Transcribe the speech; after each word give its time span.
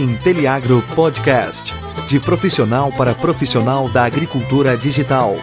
Inteliagro 0.00 0.82
Podcast. 0.94 1.74
De 2.08 2.18
profissional 2.18 2.90
para 2.90 3.14
profissional 3.14 3.86
da 3.90 4.04
agricultura 4.04 4.74
digital. 4.74 5.36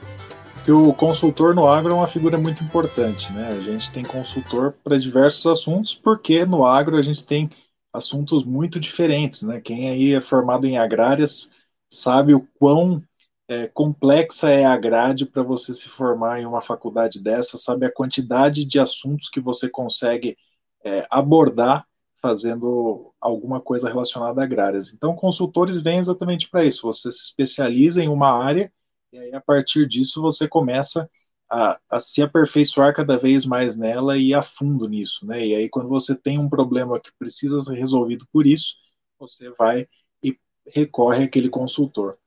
o 0.67 0.95
consultor 0.95 1.55
no 1.55 1.69
agro 1.69 1.93
é 1.93 1.95
uma 1.95 2.09
figura 2.09 2.39
muito 2.39 2.65
importante, 2.65 3.31
né? 3.33 3.49
A 3.49 3.61
gente 3.61 3.93
tem 3.93 4.03
consultor 4.03 4.75
para 4.83 4.99
diversos 4.99 5.47
assuntos, 5.47 5.95
porque 5.95 6.47
no 6.47 6.65
agro 6.65 6.97
a 6.97 7.03
gente 7.03 7.27
tem 7.27 7.51
assuntos 7.93 8.43
muito 8.45 8.81
diferentes, 8.81 9.43
né? 9.43 9.61
Quem 9.61 9.91
aí 9.91 10.15
é 10.15 10.23
formado 10.23 10.67
em 10.67 10.79
agrárias 10.79 11.51
sabe 11.91 12.33
o 12.35 12.49
quão 12.59 13.03
é, 13.49 13.69
complexa 13.69 14.51
é 14.51 14.65
a 14.65 14.77
grade 14.77 15.27
para 15.27 15.43
você 15.43 15.75
se 15.75 15.89
formar 15.89 16.41
em 16.41 16.47
uma 16.47 16.63
faculdade 16.63 17.23
dessa, 17.23 17.59
sabe 17.59 17.87
a 17.87 17.93
quantidade 17.93 18.65
de 18.65 18.79
assuntos 18.79 19.29
que 19.29 19.41
você 19.41 19.69
consegue 19.69 20.37
é, 20.85 21.07
abordar 21.11 21.87
fazendo 22.23 23.13
alguma 23.21 23.61
coisa 23.61 23.89
relacionada 23.89 24.41
a 24.41 24.45
agrárias. 24.45 24.95
Então, 24.95 25.15
consultores 25.15 25.79
vêm 25.81 25.99
exatamente 25.99 26.49
para 26.49 26.65
isso. 26.65 26.83
Você 26.87 27.13
se 27.13 27.25
especializa 27.25 28.03
em 28.03 28.09
uma 28.09 28.31
área 28.33 28.73
e 29.15 29.19
aí, 29.19 29.33
a 29.33 29.41
partir 29.41 29.87
disso, 29.87 30.21
você 30.21 30.49
começa 30.49 31.09
a, 31.49 31.79
a, 31.91 32.01
se 32.01 32.21
aperfeiçoar 32.21 32.93
cada 32.95 33.17
vez 33.17 33.47
mais 33.47 33.77
nela 33.77 34.19
e 34.19 34.35
a 34.35 34.43
fundo 34.43 34.89
nisso, 34.89 35.25
né? 35.25 35.47
E 35.47 35.55
aí, 35.55 35.69
quando 35.69 35.89
você 35.89 36.17
tem 36.17 36.37
um 36.39 36.49
problema 36.49 37.01
que 37.01 37.13
precisa 37.17 37.61
ser 37.61 37.75
resolvido 37.75 38.27
por 38.33 38.45
isso, 38.45 38.75
você 39.19 39.51
vai 39.51 39.87
e 40.23 40.37
recorre 40.67 41.25
àquele 41.25 41.49
consultor. 41.49 42.19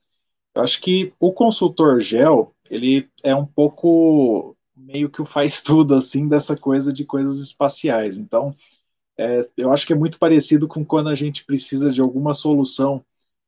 Eu 0.57 0.63
acho 0.63 0.81
que 0.81 1.13
o 1.19 1.31
consultor 1.31 2.01
gel, 2.01 2.51
ele 2.67 3.07
é 3.23 3.35
um 3.35 3.45
pouco 3.45 4.57
meio 4.75 5.07
que 5.07 5.21
o 5.21 5.25
faz 5.25 5.61
tudo, 5.61 5.93
assim, 5.93 6.27
dessa 6.27 6.57
coisa 6.57 6.91
de 6.91 7.05
coisas 7.05 7.39
espaciais. 7.39 8.17
Então, 8.17 8.55
é, 9.17 9.47
eu 9.57 9.71
acho 9.71 9.87
que 9.87 9.93
é 9.93 9.95
muito 9.95 10.19
parecido 10.19 10.67
com 10.67 10.85
quando 10.85 11.09
a 11.09 11.15
gente 11.15 11.45
precisa 11.45 11.91
de 11.91 12.01
alguma 12.01 12.33
solução 12.33 13.05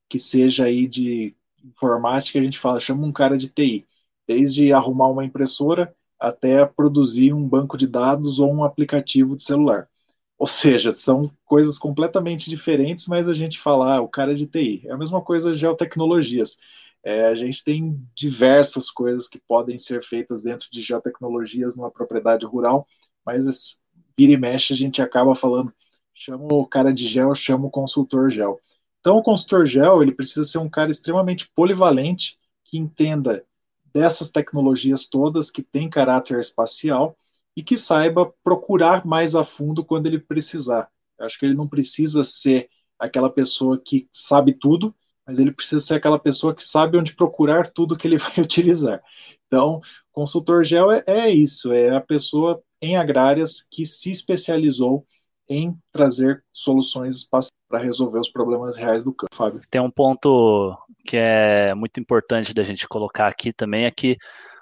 que 0.09 0.19
seja 0.19 0.66
aí 0.66 0.88
de 0.88 1.35
informática, 1.63 2.39
a 2.39 2.43
gente 2.43 2.59
fala, 2.59 2.79
chama 2.79 3.07
um 3.07 3.11
cara 3.11 3.38
de 3.38 3.49
TI. 3.49 3.88
Desde 4.27 4.71
arrumar 4.73 5.07
uma 5.09 5.25
impressora 5.25 5.95
até 6.19 6.66
produzir 6.66 7.33
um 7.33 7.47
banco 7.47 7.77
de 7.77 7.88
dados 7.88 8.39
ou 8.39 8.53
um 8.53 8.63
aplicativo 8.63 9.35
de 9.35 9.44
celular. 9.44 9.89
Ou 10.38 10.47
seja, 10.47 10.91
são 10.91 11.31
coisas 11.45 11.77
completamente 11.77 12.49
diferentes, 12.49 13.07
mas 13.07 13.27
a 13.27 13.33
gente 13.33 13.59
fala, 13.59 13.95
ah, 13.97 14.01
o 14.01 14.07
cara 14.07 14.35
de 14.35 14.45
TI. 14.47 14.88
É 14.88 14.91
a 14.94 14.97
mesma 14.97 15.21
coisa 15.21 15.55
geotecnologias. 15.55 16.57
É, 17.03 17.25
a 17.25 17.35
gente 17.35 17.63
tem 17.63 18.01
diversas 18.13 18.91
coisas 18.91 19.27
que 19.27 19.39
podem 19.39 19.79
ser 19.79 20.03
feitas 20.03 20.43
dentro 20.43 20.67
de 20.71 20.81
geotecnologias 20.81 21.75
numa 21.75 21.91
propriedade 21.91 22.45
rural, 22.45 22.85
mas 23.25 23.79
vira 24.17 24.33
e 24.33 24.37
mexe 24.37 24.73
a 24.73 24.75
gente 24.75 25.01
acaba 25.01 25.33
falando, 25.33 25.73
chama 26.13 26.45
o 26.51 26.65
cara 26.65 26.93
de 26.93 27.07
gel, 27.07 27.33
chama 27.33 27.67
o 27.67 27.71
consultor 27.71 28.29
gel. 28.29 28.59
Então 28.99 29.17
o 29.17 29.23
consultor 29.23 29.65
gel 29.65 30.01
ele 30.01 30.11
precisa 30.11 30.43
ser 30.43 30.57
um 30.57 30.69
cara 30.69 30.91
extremamente 30.91 31.49
polivalente 31.55 32.37
que 32.65 32.77
entenda 32.77 33.45
dessas 33.93 34.29
tecnologias 34.29 35.07
todas 35.07 35.49
que 35.49 35.63
têm 35.63 35.89
caráter 35.89 36.39
espacial 36.39 37.17
e 37.55 37.63
que 37.63 37.77
saiba 37.77 38.31
procurar 38.43 39.05
mais 39.05 39.35
a 39.35 39.43
fundo 39.43 39.83
quando 39.83 40.07
ele 40.07 40.19
precisar. 40.19 40.89
Eu 41.17 41.25
acho 41.25 41.39
que 41.39 41.45
ele 41.45 41.55
não 41.55 41.67
precisa 41.67 42.23
ser 42.23 42.69
aquela 42.97 43.29
pessoa 43.29 43.79
que 43.79 44.09
sabe 44.13 44.53
tudo, 44.53 44.93
mas 45.29 45.38
ele 45.38 45.51
precisa 45.51 45.79
ser 45.79 45.94
aquela 45.94 46.17
pessoa 46.17 46.56
que 46.56 46.63
sabe 46.63 46.97
onde 46.97 47.16
procurar 47.16 47.67
tudo 47.67 47.95
que 47.95 48.07
ele 48.07 48.17
vai 48.17 48.34
utilizar. 48.40 49.00
Então, 49.45 49.79
consultor 50.12 50.63
gel 50.63 50.91
é, 50.91 51.03
é 51.06 51.29
isso, 51.29 51.72
é 51.72 51.95
a 51.95 52.01
pessoa 52.01 52.59
em 52.81 52.97
agrárias 52.97 53.62
que 53.69 53.85
se 53.85 54.09
especializou 54.09 55.06
em 55.47 55.78
trazer 55.91 56.44
soluções 56.51 57.28
para 57.69 57.78
resolver 57.79 58.19
os 58.19 58.31
problemas 58.31 58.75
reais 58.75 59.03
do 59.03 59.13
campo. 59.13 59.35
Fábio. 59.35 59.62
Tem 59.69 59.79
um 59.79 59.91
ponto 59.91 60.75
que 61.06 61.16
é 61.16 61.75
muito 61.75 62.00
importante 62.00 62.51
da 62.51 62.63
gente 62.63 62.88
colocar 62.88 63.28
aqui 63.28 63.53
também, 63.53 63.85
é 63.85 63.91
que 63.91 64.17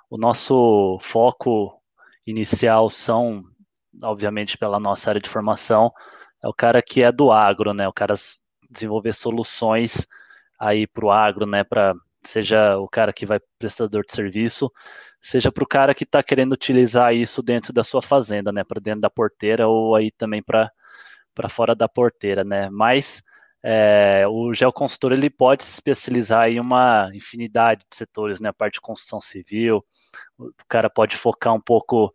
o 0.10 0.18
nosso 0.18 0.98
foco 1.02 1.82
inicial 2.26 2.90
são, 2.90 3.42
obviamente, 4.04 4.58
pela 4.58 4.82
nossa 4.82 5.12
área 5.12 5.22
de 5.22 5.30
formação, 5.30 5.94
é 6.44 6.48
o 6.50 6.54
cara 6.54 6.82
que 6.82 7.02
é 7.02 7.12
do 7.12 7.32
agro, 7.32 7.74
né? 7.74 7.88
O 7.88 7.94
cara 7.94 8.16
desenvolver 8.70 9.14
soluções 9.14 10.06
aí 10.60 10.88
para 10.88 11.06
o 11.06 11.12
agro, 11.12 11.46
né? 11.46 11.64
Para 11.64 11.96
seja 12.24 12.78
o 12.78 12.88
cara 12.88 13.14
que 13.14 13.26
vai 13.26 13.40
prestador 13.58 14.04
de 14.06 14.14
serviço, 14.14 14.72
seja 15.22 15.52
para 15.52 15.64
o 15.64 15.68
cara 15.68 15.94
que 15.94 16.04
está 16.04 16.22
querendo 16.22 16.54
utilizar 16.54 17.14
isso 17.16 17.42
dentro 17.42 17.72
da 17.74 17.84
sua 17.84 18.02
fazenda, 18.02 18.52
né? 18.52 18.64
Para 18.64 18.82
dentro 18.82 19.02
da 19.02 19.10
porteira 19.10 19.68
ou 19.68 19.96
aí 19.96 20.12
também 20.12 20.42
para 20.44 20.72
para 21.34 21.50
fora 21.50 21.76
da 21.76 21.88
porteira, 21.88 22.44
né? 22.44 22.70
Mas 22.70 23.22
é, 23.64 24.26
o 24.28 24.54
geoconsultor 24.54 25.12
ele 25.12 25.30
pode 25.30 25.64
se 25.64 25.72
especializar 25.72 26.50
em 26.50 26.60
uma 26.60 27.10
infinidade 27.14 27.86
de 27.90 27.98
setores, 27.98 28.40
né? 28.40 28.50
A 28.50 28.54
parte 28.54 28.76
de 28.76 28.82
construção 28.82 29.20
civil, 29.20 29.84
o 30.38 30.52
cara 30.68 30.90
pode 30.90 31.16
focar 31.16 31.54
um 31.54 31.62
pouco 31.62 32.12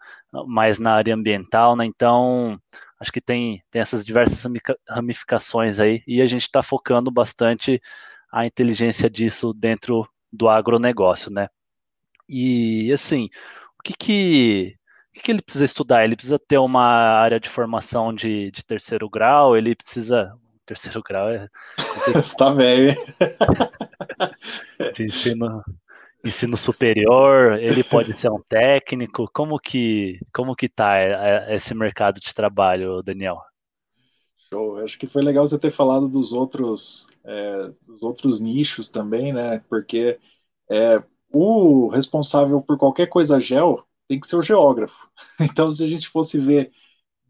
mais 0.47 0.78
na 0.78 0.94
área 0.94 1.14
ambiental, 1.14 1.76
né? 1.76 1.84
Então 1.84 2.58
acho 2.98 3.12
que 3.12 3.20
tem, 3.20 3.62
tem 3.70 3.82
essas 3.82 4.04
diversas 4.04 4.44
ramificações 4.88 5.78
aí 5.81 6.02
e 6.06 6.22
a 6.22 6.26
gente 6.26 6.42
está 6.42 6.62
focando 6.62 7.10
bastante 7.10 7.81
a 8.32 8.47
inteligência 8.47 9.10
disso 9.10 9.53
dentro 9.53 10.09
do 10.32 10.48
agronegócio, 10.48 11.31
né? 11.31 11.48
E 12.28 12.91
assim, 12.91 13.28
o 13.78 13.82
que 13.84 13.93
que, 13.93 14.76
o 15.10 15.12
que, 15.12 15.20
que 15.20 15.31
ele 15.31 15.43
precisa 15.43 15.66
estudar? 15.66 16.04
Ele 16.04 16.16
precisa 16.16 16.38
ter 16.38 16.56
uma 16.59 16.82
área 16.82 17.38
de 17.38 17.48
formação 17.48 18.15
de, 18.15 18.50
de 18.50 18.65
terceiro 18.65 19.09
grau, 19.10 19.56
ele 19.56 19.76
precisa. 19.76 20.32
Terceiro 20.65 21.03
grau 21.03 21.28
é. 21.28 21.48
Está 22.16 22.53
velho. 22.54 22.97
De 24.97 25.04
ensino, 25.04 25.62
ensino 26.25 26.56
superior, 26.56 27.59
ele 27.59 27.84
pode 27.84 28.12
ser 28.14 28.31
um 28.31 28.41
técnico. 28.49 29.28
Como 29.32 29.59
que 29.59 30.19
como 30.32 30.54
que 30.54 30.69
tá 30.69 30.97
é, 30.97 31.50
é, 31.50 31.54
esse 31.54 31.75
mercado 31.75 32.20
de 32.20 32.34
trabalho, 32.34 33.03
Daniel? 33.03 33.38
Show. 34.52 34.78
Acho 34.80 34.98
que 34.98 35.06
foi 35.06 35.22
legal 35.22 35.46
você 35.46 35.58
ter 35.58 35.70
falado 35.70 36.06
dos 36.08 36.32
outros, 36.32 37.06
é, 37.24 37.72
dos 37.86 38.02
outros 38.02 38.38
nichos 38.38 38.90
também, 38.90 39.32
né? 39.32 39.60
Porque 39.60 40.18
é, 40.70 41.02
o 41.32 41.88
responsável 41.88 42.60
por 42.60 42.76
qualquer 42.76 43.06
coisa 43.06 43.40
gel 43.40 43.82
tem 44.06 44.20
que 44.20 44.26
ser 44.26 44.36
o 44.36 44.42
geógrafo. 44.42 45.08
Então, 45.40 45.72
se 45.72 45.82
a 45.82 45.86
gente 45.86 46.08
fosse 46.08 46.38
ver 46.38 46.70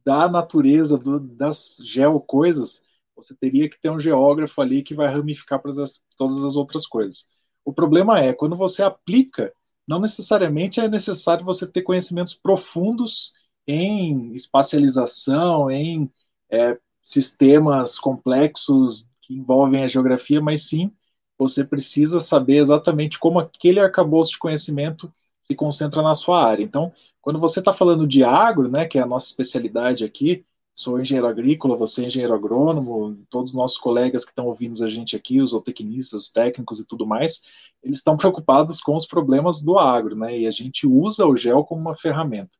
da 0.05 0.28
natureza 0.28 0.98
do, 0.98 1.21
das 1.21 1.77
geocoisas, 1.84 2.83
você 3.15 3.34
teria 3.36 3.71
que 3.71 3.80
ter 3.80 3.91
um 3.91 4.01
geógrafo 4.01 4.60
ali 4.60 4.83
que 4.83 4.95
vai 4.95 5.07
ramificar 5.07 5.60
para 5.63 5.72
todas 6.16 6.42
as 6.42 6.57
outras 6.57 6.86
coisas. 6.86 7.28
O 7.65 7.72
problema 7.72 8.19
é, 8.19 8.33
quando 8.33 8.57
você 8.57 8.83
aplica, 8.83 9.53
não 9.86 10.01
necessariamente 10.01 10.80
é 10.80 10.89
necessário 10.89 11.45
você 11.45 11.66
ter 11.66 11.83
conhecimentos 11.83 12.34
profundos 12.34 13.33
em 13.66 14.33
espacialização, 14.33 15.71
em 15.71 16.10
é, 16.51 16.77
sistemas 17.03 17.99
complexos 17.99 19.07
que 19.21 19.34
envolvem 19.34 19.83
a 19.83 19.89
geografia, 19.89 20.41
mas 20.41 20.65
sim 20.65 20.93
você 21.39 21.65
precisa 21.65 22.21
saber 22.21 22.59
exatamente 22.59 23.19
como 23.19 23.41
aquele 23.41 23.81
arcabouço 23.81 24.33
de 24.33 24.39
conhecimento 24.39 25.13
se 25.41 25.54
concentra 25.54 26.01
na 26.03 26.15
sua 26.15 26.43
área. 26.45 26.63
Então, 26.63 26.93
quando 27.21 27.39
você 27.39 27.59
está 27.59 27.75
falando 27.75 28.07
de 28.07 28.22
agro, 28.22 28.69
né, 28.69 28.87
que 28.87 28.99
é 28.99 29.03
a 29.03 29.07
nossa 29.07 29.27
especialidade 29.27 30.04
aqui, 30.04 30.45
sou 30.75 31.01
engenheiro 31.01 31.27
agrícola, 31.27 31.77
você 31.77 32.04
é 32.04 32.07
engenheiro 32.07 32.34
agrônomo, 32.34 33.19
todos 33.28 33.51
os 33.51 33.57
nossos 33.57 33.77
colegas 33.77 34.25
que 34.25 34.31
estão 34.31 34.47
ouvindo 34.47 34.83
a 34.84 34.89
gente 34.89 35.16
aqui, 35.16 35.41
os 35.41 35.51
zootecnistas, 35.51 36.22
os 36.22 36.31
técnicos 36.31 36.81
e 36.81 36.87
tudo 36.87 37.07
mais, 37.07 37.43
eles 37.83 37.98
estão 37.98 38.16
preocupados 38.16 38.81
com 38.81 38.95
os 38.95 39.05
problemas 39.05 39.60
do 39.60 39.78
agro, 39.78 40.16
né, 40.16 40.39
e 40.39 40.47
a 40.47 40.51
gente 40.51 40.87
usa 40.87 41.27
o 41.27 41.37
GEL 41.37 41.65
como 41.65 41.81
uma 41.81 41.95
ferramenta. 41.95 42.53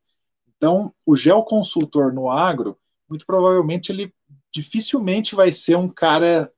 Então, 0.57 0.93
o 1.07 1.17
geoconsultor 1.17 2.13
no 2.13 2.29
agro, 2.29 2.77
muito 3.09 3.25
provavelmente 3.25 3.91
ele 3.91 4.13
dificilmente 4.53 5.35
vai 5.35 5.53
ser 5.53 5.77
um 5.77 5.89
cara, 5.89 6.53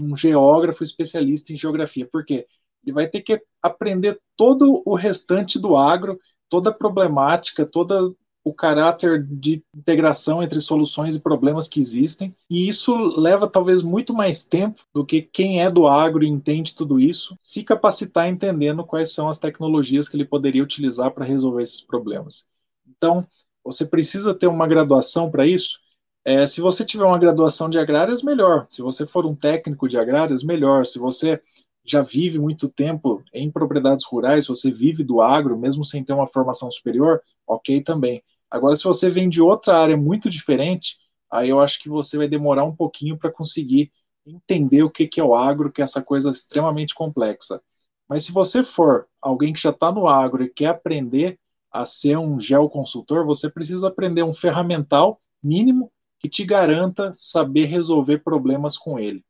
um 0.00 0.16
geógrafo 0.16 0.82
especialista 0.82 1.52
em 1.52 1.56
geografia. 1.56 2.06
Por 2.06 2.24
quê? 2.24 2.46
Ele 2.84 2.94
vai 2.94 3.08
ter 3.08 3.20
que 3.20 3.42
aprender 3.62 4.20
todo 4.36 4.82
o 4.86 4.94
restante 4.94 5.58
do 5.58 5.76
agro, 5.76 6.18
toda 6.48 6.70
a 6.70 6.74
problemática, 6.74 7.66
todo 7.66 8.16
o 8.42 8.54
caráter 8.54 9.22
de 9.22 9.62
integração 9.76 10.42
entre 10.42 10.60
soluções 10.60 11.14
e 11.14 11.20
problemas 11.20 11.68
que 11.68 11.78
existem, 11.78 12.34
e 12.48 12.68
isso 12.68 12.94
leva 12.94 13.46
talvez 13.46 13.82
muito 13.82 14.14
mais 14.14 14.42
tempo 14.42 14.82
do 14.94 15.04
que 15.04 15.20
quem 15.20 15.60
é 15.60 15.70
do 15.70 15.86
agro 15.86 16.24
e 16.24 16.28
entende 16.28 16.74
tudo 16.74 16.98
isso 16.98 17.36
se 17.38 17.62
capacitar 17.62 18.28
entendendo 18.28 18.84
quais 18.84 19.12
são 19.12 19.28
as 19.28 19.38
tecnologias 19.38 20.08
que 20.08 20.16
ele 20.16 20.24
poderia 20.24 20.62
utilizar 20.62 21.10
para 21.10 21.24
resolver 21.24 21.62
esses 21.62 21.82
problemas. 21.82 22.46
Então, 22.88 23.26
você 23.62 23.84
precisa 23.84 24.34
ter 24.34 24.46
uma 24.46 24.66
graduação 24.66 25.30
para 25.30 25.46
isso? 25.46 25.78
É, 26.24 26.46
se 26.46 26.60
você 26.60 26.84
tiver 26.84 27.04
uma 27.04 27.18
graduação 27.18 27.70
de 27.70 27.78
agrárias, 27.78 28.22
melhor. 28.22 28.66
Se 28.68 28.82
você 28.82 29.06
for 29.06 29.24
um 29.24 29.34
técnico 29.34 29.88
de 29.88 29.98
agrárias, 29.98 30.44
melhor. 30.44 30.84
Se 30.86 30.98
você 30.98 31.40
já 31.84 32.02
vive 32.02 32.38
muito 32.38 32.68
tempo 32.68 33.22
em 33.32 33.50
propriedades 33.50 34.04
rurais, 34.04 34.46
você 34.46 34.70
vive 34.70 35.02
do 35.02 35.22
agro, 35.22 35.58
mesmo 35.58 35.84
sem 35.84 36.04
ter 36.04 36.12
uma 36.12 36.26
formação 36.26 36.70
superior, 36.70 37.22
ok 37.46 37.82
também. 37.82 38.22
Agora, 38.50 38.76
se 38.76 38.84
você 38.84 39.08
vem 39.08 39.28
de 39.28 39.40
outra 39.40 39.78
área 39.78 39.96
muito 39.96 40.28
diferente, 40.28 40.98
aí 41.30 41.48
eu 41.48 41.60
acho 41.60 41.80
que 41.80 41.88
você 41.88 42.18
vai 42.18 42.28
demorar 42.28 42.64
um 42.64 42.74
pouquinho 42.74 43.16
para 43.16 43.32
conseguir 43.32 43.90
entender 44.26 44.82
o 44.82 44.90
que, 44.90 45.06
que 45.06 45.20
é 45.20 45.24
o 45.24 45.34
agro, 45.34 45.72
que 45.72 45.80
é 45.80 45.84
essa 45.84 46.02
coisa 46.02 46.30
extremamente 46.30 46.94
complexa. 46.94 47.62
Mas 48.06 48.24
se 48.24 48.32
você 48.32 48.62
for 48.62 49.06
alguém 49.22 49.52
que 49.52 49.60
já 49.60 49.70
está 49.70 49.90
no 49.90 50.06
agro 50.06 50.44
e 50.44 50.50
quer 50.50 50.66
aprender 50.66 51.38
a 51.72 51.86
ser 51.86 52.18
um 52.18 52.38
geoconsultor, 52.38 53.24
você 53.24 53.48
precisa 53.48 53.88
aprender 53.88 54.22
um 54.22 54.34
ferramental 54.34 55.20
mínimo 55.42 55.90
que 56.20 56.28
te 56.28 56.44
garanta 56.44 57.12
saber 57.14 57.66
resolver 57.66 58.18
problemas 58.18 58.78
com 58.78 58.98
ele. 58.98 59.24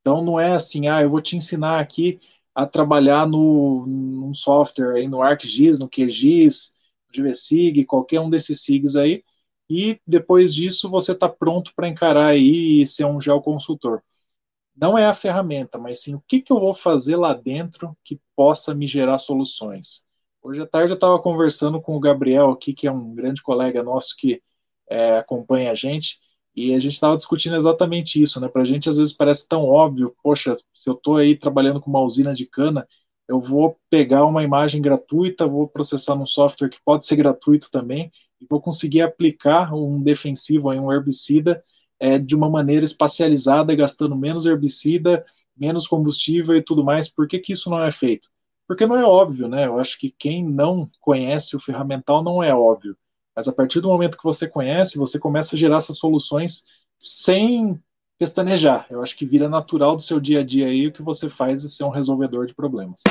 Então 0.00 0.22
não 0.22 0.38
é 0.38 0.52
assim, 0.52 0.88
ah, 0.88 1.02
eu 1.02 1.10
vou 1.10 1.20
te 1.20 1.36
ensinar 1.36 1.80
aqui 1.80 2.20
a 2.54 2.66
trabalhar 2.66 3.26
no 3.26 3.86
num 3.86 4.34
software 4.34 4.94
aí 4.96 5.08
no 5.08 5.22
ArcGIS, 5.22 5.78
no 5.78 5.88
QGIS, 5.88 6.74
no 7.08 7.24
GVSig, 7.24 7.84
qualquer 7.86 8.20
um 8.20 8.30
desses 8.30 8.60
SIGs 8.62 8.96
aí, 8.96 9.24
e 9.68 10.00
depois 10.06 10.54
disso 10.54 10.88
você 10.90 11.12
está 11.12 11.28
pronto 11.28 11.72
para 11.74 11.88
encarar 11.88 12.26
aí 12.28 12.82
e 12.82 12.86
ser 12.86 13.04
um 13.06 13.20
geoconsultor. 13.20 14.02
Não 14.76 14.96
é 14.98 15.06
a 15.06 15.14
ferramenta, 15.14 15.78
mas 15.78 16.02
sim 16.02 16.14
o 16.14 16.22
que, 16.28 16.40
que 16.40 16.52
eu 16.52 16.60
vou 16.60 16.74
fazer 16.74 17.16
lá 17.16 17.32
dentro 17.34 17.96
que 18.04 18.20
possa 18.36 18.74
me 18.74 18.86
gerar 18.86 19.18
soluções. 19.18 20.04
Hoje 20.42 20.62
à 20.62 20.66
tarde 20.66 20.92
eu 20.92 20.96
estava 20.96 21.18
conversando 21.20 21.80
com 21.80 21.96
o 21.96 22.00
Gabriel 22.00 22.50
aqui, 22.50 22.74
que 22.74 22.86
é 22.86 22.92
um 22.92 23.14
grande 23.14 23.42
colega 23.42 23.82
nosso 23.82 24.14
que 24.16 24.42
é, 24.88 25.16
acompanha 25.18 25.72
a 25.72 25.74
gente, 25.74 26.20
e 26.56 26.74
a 26.74 26.78
gente 26.78 26.94
estava 26.94 27.16
discutindo 27.16 27.56
exatamente 27.56 28.20
isso, 28.22 28.40
né? 28.40 28.48
Para 28.48 28.62
a 28.62 28.64
gente 28.64 28.88
às 28.88 28.96
vezes 28.96 29.12
parece 29.12 29.46
tão 29.48 29.64
óbvio, 29.64 30.14
poxa, 30.22 30.56
se 30.74 30.88
eu 30.88 30.94
estou 30.94 31.16
aí 31.16 31.36
trabalhando 31.36 31.80
com 31.80 31.90
uma 31.90 32.00
usina 32.00 32.34
de 32.34 32.46
cana, 32.46 32.86
eu 33.28 33.40
vou 33.40 33.78
pegar 33.90 34.24
uma 34.24 34.42
imagem 34.42 34.80
gratuita, 34.80 35.46
vou 35.46 35.68
processar 35.68 36.14
num 36.14 36.26
software 36.26 36.70
que 36.70 36.78
pode 36.84 37.04
ser 37.06 37.16
gratuito 37.16 37.70
também, 37.70 38.10
e 38.40 38.46
vou 38.48 38.60
conseguir 38.60 39.02
aplicar 39.02 39.74
um 39.74 40.02
defensivo, 40.02 40.70
um 40.70 40.92
herbicida, 40.92 41.62
é, 41.98 42.18
de 42.18 42.34
uma 42.34 42.48
maneira 42.48 42.84
espacializada, 42.84 43.74
gastando 43.74 44.16
menos 44.16 44.46
herbicida, 44.46 45.24
menos 45.56 45.86
combustível 45.88 46.56
e 46.56 46.62
tudo 46.62 46.84
mais. 46.84 47.08
Por 47.08 47.26
que, 47.28 47.38
que 47.38 47.52
isso 47.52 47.70
não 47.70 47.82
é 47.82 47.90
feito? 47.90 48.28
porque 48.66 48.86
não 48.86 48.96
é 48.96 49.04
óbvio, 49.04 49.48
né? 49.48 49.66
Eu 49.66 49.78
acho 49.78 49.98
que 49.98 50.10
quem 50.10 50.44
não 50.44 50.90
conhece 51.00 51.56
o 51.56 51.60
ferramental 51.60 52.22
não 52.22 52.42
é 52.42 52.54
óbvio. 52.54 52.96
Mas 53.36 53.46
a 53.46 53.52
partir 53.52 53.80
do 53.80 53.88
momento 53.88 54.16
que 54.16 54.24
você 54.24 54.48
conhece, 54.48 54.96
você 54.96 55.18
começa 55.18 55.54
a 55.54 55.58
gerar 55.58 55.76
essas 55.76 55.98
soluções 55.98 56.64
sem 56.98 57.78
pestanejar. 58.18 58.86
Eu 58.88 59.02
acho 59.02 59.14
que 59.14 59.26
vira 59.26 59.46
natural 59.46 59.94
do 59.94 60.00
seu 60.00 60.18
dia 60.18 60.40
a 60.40 60.42
dia 60.42 60.68
aí 60.68 60.86
o 60.86 60.92
que 60.92 61.02
você 61.02 61.28
faz 61.28 61.62
é 61.62 61.68
ser 61.68 61.84
um 61.84 61.90
resolvedor 61.90 62.46
de 62.46 62.54
problemas. 62.54 63.02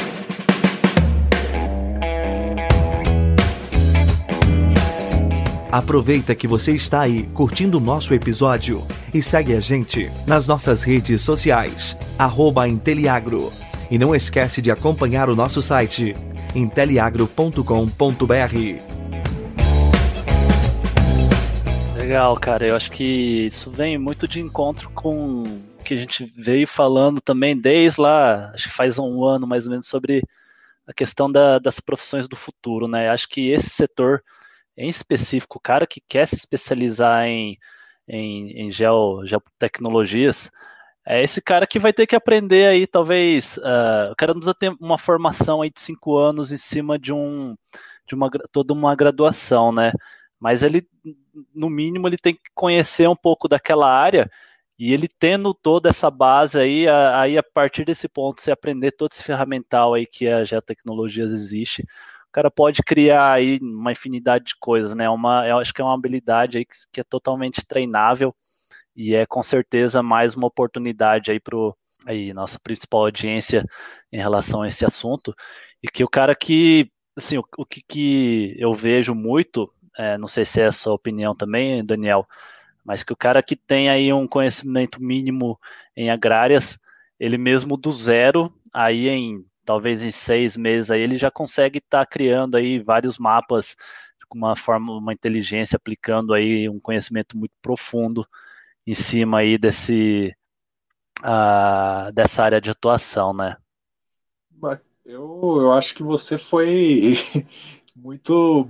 Aproveita 5.72 6.34
que 6.34 6.48
você 6.48 6.72
está 6.72 7.02
aí 7.02 7.28
curtindo 7.28 7.78
o 7.78 7.82
nosso 7.82 8.14
episódio 8.14 8.82
e 9.14 9.22
segue 9.22 9.54
a 9.54 9.60
gente 9.60 10.10
nas 10.26 10.48
nossas 10.48 10.84
redes 10.84 11.22
sociais, 11.22 11.96
arroba 12.18 12.68
Inteliagro. 12.68 13.54
E 13.92 14.00
não 14.00 14.16
esquece 14.16 14.60
de 14.60 14.72
acompanhar 14.72 15.30
o 15.30 15.36
nosso 15.36 15.62
site 15.62 16.16
inteliagro.com.br. 16.56 18.95
Legal, 22.06 22.36
cara. 22.40 22.68
Eu 22.68 22.76
acho 22.76 22.92
que 22.92 23.48
isso 23.48 23.72
vem 23.72 23.98
muito 23.98 24.28
de 24.28 24.40
encontro 24.40 24.92
com 24.92 25.42
o 25.42 25.84
que 25.84 25.96
a 25.96 25.98
gente 25.98 26.32
veio 26.38 26.68
falando 26.68 27.20
também 27.20 27.60
desde 27.60 28.00
lá, 28.00 28.52
acho 28.54 28.70
que 28.70 28.76
faz 28.76 29.00
um 29.00 29.26
ano 29.26 29.48
mais 29.48 29.66
ou 29.66 29.72
menos, 29.72 29.88
sobre 29.88 30.22
a 30.86 30.94
questão 30.94 31.32
da, 31.32 31.58
das 31.58 31.80
profissões 31.80 32.28
do 32.28 32.36
futuro, 32.36 32.88
né? 32.88 33.10
Acho 33.10 33.28
que 33.28 33.50
esse 33.50 33.70
setor 33.72 34.24
em 34.78 34.88
específico, 34.88 35.58
o 35.58 35.62
cara 35.62 35.88
que 35.88 36.00
quer 36.00 36.28
se 36.28 36.36
especializar 36.36 37.26
em, 37.26 37.58
em, 38.08 38.52
em 38.52 38.72
geo, 38.72 39.26
geotecnologias, 39.26 40.52
é 41.08 41.24
esse 41.24 41.42
cara 41.42 41.66
que 41.66 41.80
vai 41.80 41.92
ter 41.92 42.06
que 42.06 42.16
aprender 42.16 42.68
aí, 42.68 42.86
talvez, 42.86 43.58
uh, 43.58 44.12
o 44.12 44.16
cara 44.16 44.32
não 44.34 44.42
precisa 44.42 44.54
ter 44.54 44.72
uma 44.80 45.00
formação 45.00 45.64
aí 45.64 45.72
de 45.72 45.82
cinco 45.82 46.16
anos 46.16 46.52
em 46.52 46.58
cima 46.60 47.00
de 47.00 47.12
um 47.12 47.56
de 48.08 48.14
uma 48.14 48.30
toda 48.52 48.74
uma 48.74 48.96
graduação, 48.96 49.72
né? 49.72 49.92
Mas 50.46 50.62
ele, 50.62 50.88
no 51.56 51.72
mínimo, 51.72 52.08
ele 52.08 52.18
tem 52.18 52.36
que 52.36 52.52
conhecer 52.54 53.10
um 53.10 53.16
pouco 53.16 53.48
daquela 53.48 53.92
área 53.92 54.30
e 54.78 54.94
ele 54.94 55.08
tendo 55.08 55.56
toda 55.56 55.90
essa 55.90 56.12
base 56.12 56.60
aí, 56.60 56.88
aí 56.88 57.36
a 57.36 57.42
partir 57.42 57.84
desse 57.84 58.08
ponto, 58.08 58.40
você 58.40 58.52
aprender 58.52 58.92
todo 58.92 59.12
esse 59.12 59.24
ferramental 59.24 59.96
aí 59.96 60.06
que 60.06 60.28
a 60.28 60.44
Geotecnologias 60.44 61.32
existe, 61.32 61.82
o 61.82 62.32
cara 62.32 62.52
pode 62.52 62.84
criar 62.84 63.34
aí 63.34 63.58
uma 63.60 63.92
infinidade 63.92 64.46
de 64.46 64.56
coisas, 64.60 64.94
né? 64.94 65.10
Uma, 65.10 65.48
eu 65.48 65.58
acho 65.58 65.74
que 65.74 65.82
é 65.82 65.84
uma 65.84 65.96
habilidade 65.96 66.60
aí 66.60 66.66
que, 66.66 66.76
que 66.92 67.02
é 67.02 67.04
totalmente 67.04 67.66
treinável 67.66 68.32
e 68.96 69.16
é 69.16 69.26
com 69.26 69.42
certeza 69.42 70.04
mais 70.04 70.36
uma 70.36 70.46
oportunidade 70.46 71.32
aí 71.32 71.40
para 71.40 71.58
aí 72.06 72.32
nossa 72.36 72.60
principal 72.60 73.06
audiência 73.06 73.66
em 74.14 74.18
relação 74.18 74.62
a 74.62 74.68
esse 74.68 74.86
assunto 74.86 75.34
e 75.82 75.88
que 75.88 76.04
o 76.04 76.08
cara 76.08 76.36
que 76.36 76.92
assim 77.18 77.40
o, 77.40 77.44
o 77.58 77.66
que, 77.66 77.82
que 77.82 78.56
eu 78.60 78.76
vejo 78.76 79.16
muito 79.16 79.74
é, 79.98 80.18
não 80.18 80.28
sei 80.28 80.46
se 80.46 80.62
é 80.62 80.68
a 80.68 80.72
sua 80.72 80.94
opinião 80.94 81.36
também 81.36 81.84
Daniel 81.86 82.28
mas 82.84 83.02
que 83.02 83.14
o 83.14 83.18
cara 83.18 83.42
que 83.42 83.56
tem 83.56 83.90
aí 83.90 84.14
um 84.14 84.28
conhecimento 84.28 85.02
mínimo 85.02 85.60
em 85.96 86.10
agrárias 86.10 86.80
ele 87.20 87.38
mesmo 87.38 87.78
do 87.78 87.92
zero 87.92 88.54
aí 88.74 89.10
em 89.10 89.46
talvez 89.64 90.02
em 90.02 90.12
seis 90.12 90.56
meses 90.56 90.92
aí 90.92 91.02
ele 91.02 91.16
já 91.16 91.32
consegue 91.32 91.80
estar 91.80 92.00
tá 92.00 92.06
criando 92.06 92.56
aí 92.56 92.80
vários 92.80 93.18
mapas 93.18 93.76
com 94.28 94.38
uma 94.38 94.56
forma 94.56 94.94
uma 94.94 95.14
inteligência 95.14 95.78
aplicando 95.78 96.34
aí 96.34 96.68
um 96.70 96.80
conhecimento 96.80 97.38
muito 97.38 97.54
profundo 97.62 98.28
em 98.86 98.94
cima 98.94 99.40
aí 99.40 99.58
desse 99.58 100.36
uh, 101.22 102.12
dessa 102.14 102.44
área 102.44 102.62
de 102.62 102.70
atuação, 102.70 103.34
né? 103.34 103.58
Eu, 105.06 105.58
eu 105.62 105.72
acho 105.72 105.94
que 105.94 106.04
você 106.04 106.38
foi 106.38 107.14
muito 107.96 108.68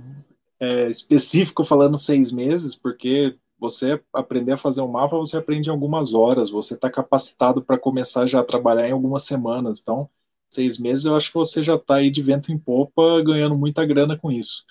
é, 0.60 0.88
específico 0.90 1.64
falando 1.64 1.98
seis 1.98 2.32
meses, 2.32 2.74
porque 2.74 3.38
você 3.58 4.02
aprender 4.12 4.52
a 4.52 4.58
fazer 4.58 4.80
um 4.82 4.88
mapa, 4.90 5.16
você 5.16 5.36
aprende 5.36 5.68
em 5.68 5.72
algumas 5.72 6.14
horas, 6.14 6.50
você 6.50 6.74
está 6.74 6.90
capacitado 6.90 7.62
para 7.64 7.78
começar 7.78 8.26
já 8.26 8.40
a 8.40 8.44
trabalhar 8.44 8.88
em 8.88 8.92
algumas 8.92 9.24
semanas. 9.24 9.80
Então, 9.80 10.10
seis 10.48 10.78
meses 10.78 11.04
eu 11.06 11.16
acho 11.16 11.28
que 11.30 11.34
você 11.38 11.62
já 11.62 11.76
está 11.76 11.96
aí 11.96 12.10
de 12.10 12.22
vento 12.22 12.52
em 12.52 12.58
popa, 12.58 13.22
ganhando 13.22 13.56
muita 13.56 13.84
grana 13.86 14.18
com 14.18 14.30
isso. 14.32 14.64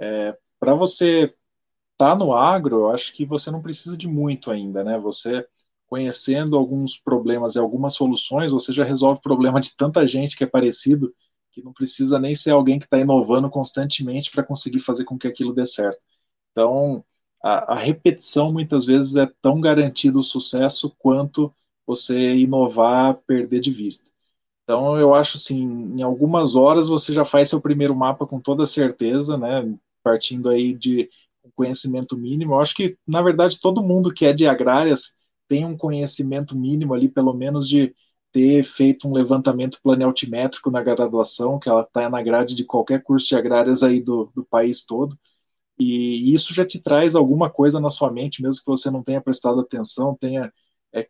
É, 0.00 0.36
para 0.58 0.74
você 0.74 1.34
tá 1.96 2.16
no 2.16 2.32
agro, 2.34 2.76
eu 2.80 2.90
acho 2.90 3.12
que 3.14 3.24
você 3.26 3.50
não 3.50 3.62
precisa 3.62 3.96
de 3.96 4.08
muito 4.08 4.50
ainda, 4.50 4.82
né? 4.84 4.98
Você 4.98 5.46
conhecendo 5.86 6.56
alguns 6.56 6.96
problemas 6.98 7.56
e 7.56 7.58
algumas 7.58 7.94
soluções, 7.94 8.52
você 8.52 8.72
já 8.72 8.84
resolve 8.84 9.18
o 9.18 9.22
problema 9.22 9.60
de 9.60 9.76
tanta 9.76 10.06
gente 10.06 10.36
que 10.36 10.44
é 10.44 10.46
parecido, 10.46 11.12
que 11.52 11.62
não 11.62 11.72
precisa 11.72 12.18
nem 12.18 12.34
ser 12.34 12.50
alguém 12.50 12.78
que 12.78 12.84
está 12.84 12.98
inovando 12.98 13.50
constantemente 13.50 14.30
para 14.30 14.44
conseguir 14.44 14.80
fazer 14.80 15.04
com 15.04 15.18
que 15.18 15.28
aquilo 15.28 15.52
dê 15.52 15.66
certo. 15.66 15.98
Então, 16.52 17.04
a, 17.42 17.74
a, 17.74 17.76
repetição 17.76 18.52
muitas 18.52 18.84
vezes 18.84 19.16
é 19.16 19.26
tão 19.42 19.60
garantido 19.60 20.20
o 20.20 20.22
sucesso 20.22 20.94
quanto 20.98 21.54
você 21.86 22.36
inovar, 22.36 23.14
perder 23.26 23.60
de 23.60 23.72
vista. 23.72 24.10
Então, 24.64 24.98
eu 24.98 25.14
acho 25.14 25.36
assim, 25.36 25.60
em 25.98 26.02
algumas 26.02 26.54
horas 26.54 26.88
você 26.88 27.12
já 27.12 27.24
faz 27.24 27.48
seu 27.48 27.60
primeiro 27.60 27.94
mapa 27.96 28.26
com 28.26 28.40
toda 28.40 28.66
certeza, 28.66 29.36
né? 29.36 29.76
Partindo 30.02 30.48
aí 30.48 30.74
de 30.74 31.10
conhecimento 31.56 32.16
mínimo. 32.16 32.54
Eu 32.54 32.60
acho 32.60 32.74
que, 32.74 32.96
na 33.06 33.22
verdade, 33.22 33.60
todo 33.60 33.82
mundo 33.82 34.12
que 34.12 34.24
é 34.26 34.32
de 34.32 34.46
agrárias 34.46 35.16
tem 35.48 35.64
um 35.64 35.76
conhecimento 35.76 36.56
mínimo 36.56 36.94
ali, 36.94 37.08
pelo 37.08 37.34
menos 37.34 37.68
de 37.68 37.94
ter 38.32 38.64
feito 38.64 39.08
um 39.08 39.12
levantamento 39.12 39.80
planealtimétrico 39.82 40.70
na 40.70 40.82
graduação, 40.82 41.58
que 41.58 41.68
ela 41.68 41.82
está 41.82 42.08
na 42.08 42.22
grade 42.22 42.54
de 42.54 42.64
qualquer 42.64 43.02
curso 43.02 43.28
de 43.28 43.36
agrárias 43.36 43.82
aí 43.82 44.00
do, 44.00 44.30
do 44.34 44.44
país 44.44 44.84
todo. 44.84 45.18
E 45.78 46.34
isso 46.34 46.54
já 46.54 46.64
te 46.66 46.80
traz 46.80 47.16
alguma 47.16 47.50
coisa 47.50 47.80
na 47.80 47.90
sua 47.90 48.10
mente, 48.12 48.42
mesmo 48.42 48.60
que 48.62 48.70
você 48.70 48.90
não 48.90 49.02
tenha 49.02 49.20
prestado 49.20 49.60
atenção, 49.60 50.14
tenha 50.14 50.52
é, 50.92 51.08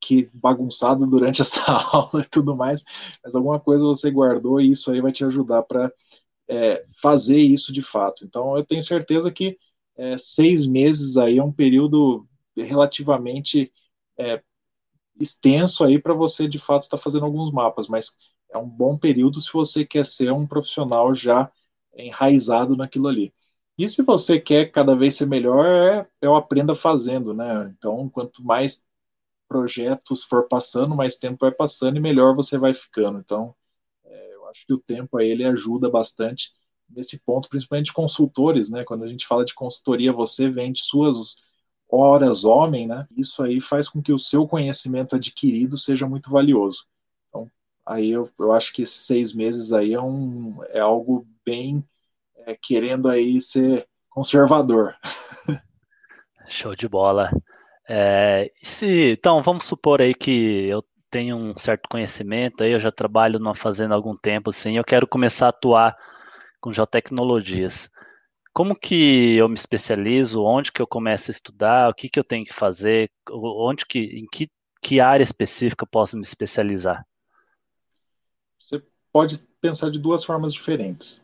que 0.00 0.30
bagunçado 0.32 1.06
durante 1.06 1.42
essa 1.42 1.62
aula 1.70 2.22
e 2.22 2.28
tudo 2.28 2.56
mais, 2.56 2.82
mas 3.24 3.34
alguma 3.34 3.60
coisa 3.60 3.84
você 3.84 4.10
guardou 4.10 4.60
e 4.60 4.70
isso 4.70 4.90
aí 4.90 5.00
vai 5.00 5.12
te 5.12 5.24
ajudar 5.24 5.62
para 5.64 5.92
é, 6.48 6.84
fazer 7.02 7.38
isso 7.38 7.72
de 7.72 7.82
fato. 7.82 8.24
Então, 8.24 8.56
eu 8.56 8.64
tenho 8.64 8.82
certeza 8.82 9.30
que 9.32 9.58
é, 9.96 10.18
seis 10.18 10.66
meses 10.66 11.16
aí 11.16 11.38
é 11.38 11.44
um 11.44 11.52
período 11.52 12.26
relativamente 12.56 13.72
é, 14.18 14.42
extenso 15.20 15.84
aí 15.84 16.00
para 16.00 16.14
você 16.14 16.48
de 16.48 16.58
fato 16.58 16.84
estar 16.84 16.96
tá 16.98 17.02
fazendo 17.02 17.24
alguns 17.24 17.52
mapas, 17.52 17.88
mas 17.88 18.16
é 18.50 18.58
um 18.58 18.68
bom 18.68 18.96
período 18.98 19.40
se 19.40 19.52
você 19.52 19.84
quer 19.84 20.04
ser 20.04 20.32
um 20.32 20.46
profissional 20.46 21.14
já 21.14 21.50
enraizado 21.96 22.76
naquilo 22.76 23.08
ali. 23.08 23.32
E 23.78 23.88
se 23.88 24.02
você 24.02 24.40
quer 24.40 24.70
cada 24.72 24.96
vez 24.96 25.16
ser 25.16 25.26
melhor, 25.26 25.66
é, 25.66 26.08
eu 26.20 26.34
aprenda 26.34 26.74
fazendo, 26.74 27.34
né? 27.34 27.74
Então, 27.76 28.08
quanto 28.08 28.42
mais 28.44 28.86
projetos 29.48 30.24
for 30.24 30.48
passando, 30.48 30.96
mais 30.96 31.16
tempo 31.16 31.38
vai 31.40 31.52
passando 31.52 31.96
e 31.98 32.00
melhor 32.00 32.34
você 32.34 32.58
vai 32.58 32.74
ficando. 32.74 33.18
Então, 33.18 33.54
é, 34.04 34.34
eu 34.34 34.48
acho 34.48 34.66
que 34.66 34.72
o 34.74 34.78
tempo 34.78 35.18
aí 35.18 35.28
ele 35.28 35.44
ajuda 35.44 35.90
bastante 35.90 36.52
nesse 36.88 37.18
ponto, 37.24 37.48
principalmente 37.48 37.92
consultores, 37.92 38.70
né? 38.70 38.84
Quando 38.84 39.04
a 39.04 39.08
gente 39.08 39.26
fala 39.26 39.44
de 39.44 39.54
consultoria, 39.54 40.12
você 40.12 40.48
vende 40.50 40.80
suas 40.80 41.36
horas 41.88 42.44
homem, 42.44 42.86
né? 42.86 43.06
Isso 43.16 43.42
aí 43.42 43.60
faz 43.60 43.88
com 43.88 44.02
que 44.02 44.12
o 44.12 44.18
seu 44.18 44.46
conhecimento 44.46 45.16
adquirido 45.16 45.78
seja 45.78 46.06
muito 46.06 46.30
valioso. 46.30 46.84
Então, 47.28 47.50
aí 47.84 48.10
eu, 48.10 48.28
eu 48.38 48.52
acho 48.52 48.72
que 48.72 48.82
esses 48.82 49.06
seis 49.06 49.32
meses 49.32 49.72
aí 49.72 49.94
é, 49.94 50.00
um, 50.00 50.58
é 50.68 50.80
algo 50.80 51.26
bem 51.44 51.84
é, 52.38 52.56
querendo 52.60 53.08
aí 53.08 53.40
ser 53.40 53.86
conservador. 54.10 54.94
Show 56.48 56.74
de 56.74 56.88
bola. 56.88 57.30
É, 57.88 58.50
se, 58.62 59.12
então, 59.12 59.42
vamos 59.42 59.64
supor 59.64 60.00
aí 60.00 60.14
que 60.14 60.66
eu 60.68 60.82
tenho 61.10 61.36
um 61.36 61.56
certo 61.56 61.88
conhecimento, 61.88 62.62
aí 62.62 62.72
eu 62.72 62.80
já 62.80 62.90
trabalho 62.90 63.38
numa 63.38 63.54
fazenda 63.54 63.94
há 63.94 63.96
algum 63.96 64.16
tempo, 64.16 64.50
assim, 64.50 64.76
eu 64.76 64.84
quero 64.84 65.06
começar 65.06 65.46
a 65.46 65.50
atuar 65.50 65.96
com 66.60 66.72
geotecnologias. 66.72 67.88
Como 68.56 68.74
que 68.74 69.36
eu 69.36 69.50
me 69.50 69.54
especializo? 69.54 70.42
Onde 70.42 70.72
que 70.72 70.80
eu 70.80 70.86
começo 70.86 71.30
a 71.30 71.32
estudar? 71.32 71.90
O 71.90 71.94
que 71.94 72.08
que 72.08 72.18
eu 72.18 72.24
tenho 72.24 72.42
que 72.42 72.54
fazer? 72.54 73.10
Onde 73.30 73.84
que, 73.84 73.98
em 73.98 74.24
que, 74.32 74.48
que 74.80 74.98
área 74.98 75.22
específica 75.22 75.84
eu 75.84 75.88
posso 75.88 76.16
me 76.16 76.22
especializar? 76.22 77.06
Você 78.58 78.82
pode 79.12 79.46
pensar 79.60 79.90
de 79.90 79.98
duas 79.98 80.24
formas 80.24 80.54
diferentes. 80.54 81.22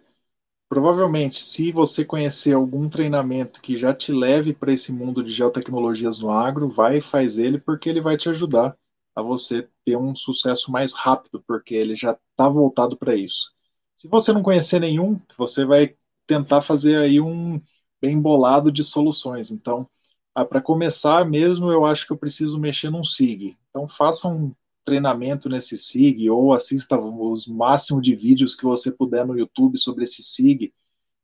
Provavelmente, 0.69 1.43
se 1.43 1.73
você 1.73 2.05
conhecer 2.05 2.53
algum 2.53 2.87
treinamento 2.87 3.63
que 3.63 3.79
já 3.79 3.95
te 3.95 4.13
leve 4.13 4.53
para 4.53 4.71
esse 4.71 4.93
mundo 4.93 5.25
de 5.25 5.33
geotecnologias 5.33 6.19
no 6.19 6.31
agro, 6.31 6.69
vai 6.69 6.99
e 6.99 7.03
faz 7.03 7.39
ele, 7.39 7.57
porque 7.57 7.89
ele 7.89 8.03
vai 8.03 8.19
te 8.19 8.29
ajudar 8.29 8.77
a 9.17 9.23
você 9.23 9.67
ter 9.87 9.97
um 9.97 10.15
sucesso 10.15 10.71
mais 10.71 10.93
rápido, 10.93 11.43
porque 11.47 11.75
ele 11.75 11.97
já 11.97 12.13
está 12.13 12.47
voltado 12.47 12.95
para 12.95 13.17
isso. 13.17 13.51
Se 13.97 14.07
você 14.07 14.35
não 14.35 14.43
conhecer 14.43 14.81
nenhum, 14.81 15.19
você 15.39 15.65
vai 15.65 15.97
tentar 16.27 16.63
fazer 16.63 16.97
aí 16.97 17.21
um 17.21 17.61
bem 18.01 18.21
bolado 18.21 18.73
de 18.73 18.85
soluções. 18.85 19.51
Então, 19.51 19.89
ah, 20.35 20.45
para 20.45 20.61
começar 20.61 21.25
mesmo, 21.25 21.71
eu 21.71 21.85
acho 21.85 22.07
que 22.07 22.13
eu 22.13 22.19
preciso 22.19 22.59
mexer 22.59 22.91
num 22.91 23.05
SIG. 23.05 23.57
Então, 23.71 23.89
faça 23.89 24.29
um 24.29 24.55
treinamento 24.85 25.49
nesse 25.49 25.79
SIG 25.79 26.29
ou 26.31 26.53
assista 26.53 26.99
os 26.99 27.47
máximo 27.47 28.01
de 28.01 28.15
vídeos 28.15 28.55
que 28.55 28.65
você 28.65 28.91
puder 28.91 29.27
no 29.27 29.39
YouTube 29.39 29.79
sobre 29.79 30.05
esse 30.05 30.23
SIG. 30.23 30.73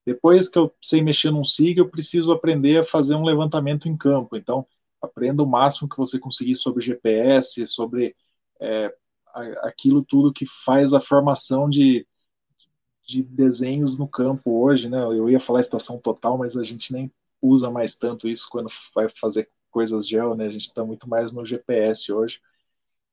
Depois 0.06 0.48
que 0.48 0.58
eu 0.58 0.72
sei 0.80 1.02
mexer 1.02 1.30
num 1.30 1.44
SIG, 1.44 1.78
eu 1.78 1.88
preciso 1.88 2.32
aprender 2.32 2.78
a 2.78 2.84
fazer 2.84 3.14
um 3.14 3.24
levantamento 3.24 3.88
em 3.88 3.96
campo. 3.96 4.36
Então, 4.36 4.66
aprenda 5.02 5.42
o 5.42 5.46
máximo 5.46 5.88
que 5.88 5.96
você 5.96 6.18
conseguir 6.18 6.56
sobre 6.56 6.84
GPS, 6.84 7.66
sobre 7.66 8.14
é, 8.60 8.94
aquilo 9.62 10.04
tudo 10.04 10.32
que 10.32 10.46
faz 10.64 10.92
a 10.92 11.00
formação 11.00 11.68
de, 11.68 12.06
de 13.08 13.22
desenhos 13.22 13.98
no 13.98 14.06
campo 14.06 14.62
hoje, 14.62 14.88
né? 14.90 14.98
Eu 15.02 15.30
ia 15.30 15.40
falar 15.40 15.60
estação 15.62 15.98
total, 15.98 16.36
mas 16.38 16.56
a 16.56 16.62
gente 16.62 16.92
nem 16.92 17.10
usa 17.40 17.70
mais 17.70 17.96
tanto 17.96 18.28
isso 18.28 18.48
quando 18.50 18.68
vai 18.94 19.08
fazer 19.08 19.50
coisas 19.70 20.06
gel, 20.06 20.34
né? 20.36 20.46
A 20.46 20.50
gente 20.50 20.64
está 20.64 20.84
muito 20.84 21.08
mais 21.08 21.32
no 21.32 21.44
GPS 21.44 22.12
hoje. 22.12 22.40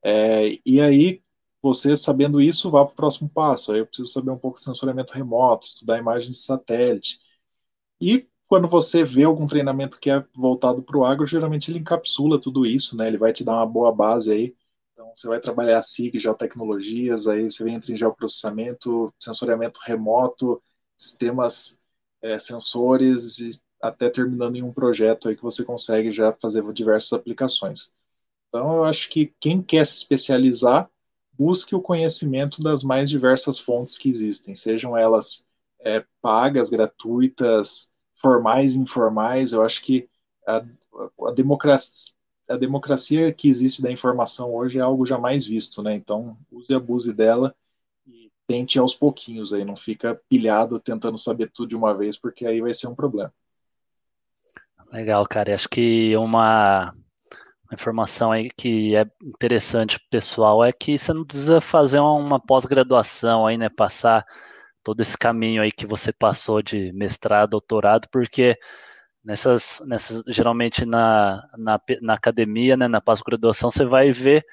É, 0.04 0.52
e 0.66 0.82
aí, 0.82 1.24
você 1.62 1.98
sabendo 1.98 2.42
isso, 2.42 2.72
vá 2.72 2.86
para 2.86 2.94
o 2.94 2.96
próximo 2.96 3.30
passo. 3.30 3.72
Aí 3.72 3.80
eu 3.80 3.88
preciso 3.88 4.10
saber 4.12 4.32
um 4.32 4.38
pouco 4.38 4.58
de 4.58 4.64
sensoriamento 4.64 5.14
remoto, 5.14 5.68
estudar 5.68 6.00
imagens 6.00 6.32
de 6.32 6.38
satélite. 6.44 7.20
E 8.02 8.28
quando 8.48 8.68
você 8.68 9.04
vê 9.04 9.24
algum 9.24 9.46
treinamento 9.46 10.00
que 10.00 10.10
é 10.10 10.26
voltado 10.36 10.84
para 10.84 10.98
o 10.98 11.06
agro, 11.06 11.28
geralmente 11.28 11.72
ele 11.72 11.80
encapsula 11.80 12.40
tudo 12.40 12.66
isso, 12.66 12.96
né? 12.98 13.08
Ele 13.08 13.18
vai 13.18 13.34
te 13.34 13.44
dar 13.44 13.58
uma 13.58 13.66
boa 13.68 13.92
base 13.94 14.32
aí. 14.32 14.56
Você 15.16 15.28
vai 15.28 15.40
trabalhar 15.40 15.82
SIG, 15.82 16.20
geotecnologias, 16.20 17.28
aí 17.28 17.50
você 17.50 17.68
entra 17.70 17.92
em 17.92 17.96
geoprocessamento, 17.96 19.14
sensoriamento 19.20 19.80
remoto, 19.84 20.62
sistemas 20.98 21.80
é, 22.22 22.38
sensores, 22.38 23.40
e 23.40 23.60
até 23.82 24.10
terminando 24.10 24.58
em 24.58 24.64
um 24.64 24.74
projeto 24.74 25.30
aí 25.30 25.36
que 25.36 25.44
você 25.44 25.64
consegue 25.64 26.12
já 26.12 26.34
fazer 26.34 26.64
diversas 26.74 27.14
aplicações. 27.14 27.94
Então, 28.50 28.78
eu 28.78 28.84
acho 28.84 29.10
que 29.10 29.34
quem 29.40 29.62
quer 29.62 29.86
se 29.86 29.96
especializar, 29.98 30.90
busque 31.34 31.76
o 31.76 31.82
conhecimento 31.82 32.62
das 32.62 32.84
mais 32.84 33.10
diversas 33.10 33.60
fontes 33.60 33.98
que 33.98 34.10
existem, 34.10 34.56
sejam 34.56 34.98
elas 34.98 35.48
é, 35.82 36.06
pagas, 36.22 36.70
gratuitas, 36.70 37.92
formais, 38.22 38.76
informais. 38.76 39.52
Eu 39.52 39.62
acho 39.62 39.84
que 39.84 40.10
a, 40.48 40.66
a, 41.28 41.32
democracia, 41.32 42.14
a 42.48 42.58
democracia 42.58 43.32
que 43.34 43.50
existe 43.50 43.82
da 43.82 43.92
informação 43.92 44.54
hoje 44.54 44.80
é 44.80 44.82
algo 44.82 45.06
jamais 45.06 45.46
visto, 45.46 45.82
né? 45.82 45.96
Então, 45.96 46.38
use 46.52 46.72
e 46.72 46.76
abuse 46.76 47.14
dela 47.14 47.56
e 48.08 48.32
tente 48.46 48.78
aos 48.78 48.94
pouquinhos 48.96 49.54
aí, 49.54 49.66
não 49.66 49.76
fica 49.76 50.20
pilhado 50.30 50.80
tentando 50.80 51.18
saber 51.18 51.52
tudo 51.52 51.70
de 51.70 51.76
uma 51.76 51.94
vez, 51.96 52.18
porque 52.18 52.46
aí 52.46 52.62
vai 52.62 52.74
ser 52.74 52.88
um 52.88 52.96
problema. 52.96 53.34
Legal, 54.92 55.26
cara. 55.28 55.54
Acho 55.54 55.68
que 55.68 56.16
uma 56.16 56.94
uma 57.66 57.74
informação 57.74 58.32
aí 58.32 58.50
que 58.56 58.96
é 58.96 59.06
interessante 59.24 60.00
pessoal 60.12 60.64
é 60.64 60.72
que 60.72 61.00
você 61.00 61.12
não 61.12 61.26
precisa 61.26 61.60
fazer 61.60 62.00
uma 62.00 62.40
pós-graduação 62.40 63.48
aí, 63.48 63.58
né? 63.58 63.70
Passar 63.70 64.24
todo 64.84 65.02
esse 65.02 65.18
caminho 65.18 65.64
aí 65.64 65.72
que 65.72 65.86
você 65.86 66.14
passou 66.14 66.62
de 66.62 66.92
mestrado, 66.94 67.52
doutorado, 67.52 68.08
porque 68.12 68.56
nessas, 69.26 69.82
nessas 69.86 70.24
geralmente 70.28 70.86
na, 70.86 71.50
na, 71.58 71.82
na 72.02 72.14
academia, 72.14 72.78
né, 72.78 72.88
na 72.88 73.02
pós-graduação, 73.02 73.72
você 73.72 73.84
vai 73.84 74.12
ver 74.12 74.46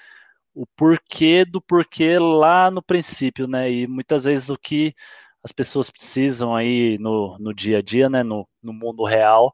o 0.54 0.66
porquê 0.66 1.44
do 1.44 1.60
porquê 1.60 2.18
lá 2.18 2.70
no 2.70 2.82
princípio, 2.82 3.46
né? 3.46 3.70
E 3.70 3.86
muitas 3.86 4.24
vezes 4.24 4.50
o 4.50 4.58
que 4.58 4.94
as 5.44 5.52
pessoas 5.52 5.90
precisam 5.90 6.54
aí 6.54 6.98
no, 6.98 7.38
no 7.38 7.54
dia 7.54 7.78
a 7.78 7.82
dia, 7.82 8.08
né, 8.08 8.22
no, 8.22 8.48
no 8.62 8.72
mundo 8.72 9.04
real, 9.04 9.52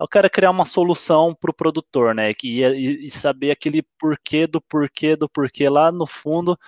eu 0.00 0.08
quero 0.08 0.28
criar 0.30 0.50
uma 0.50 0.64
solução 0.64 1.34
para 1.34 1.50
o 1.50 1.54
produtor, 1.54 2.14
né? 2.14 2.32
E, 2.42 3.06
e, 3.06 3.10
saber 3.10 3.52
aquele 3.52 3.82
porquê 3.98 4.46
do 4.46 4.60
porquê 4.60 5.16
do 5.16 5.28
porquê 5.28 5.68
lá 5.68 5.92
no 5.92 6.06
fundo. 6.06 6.58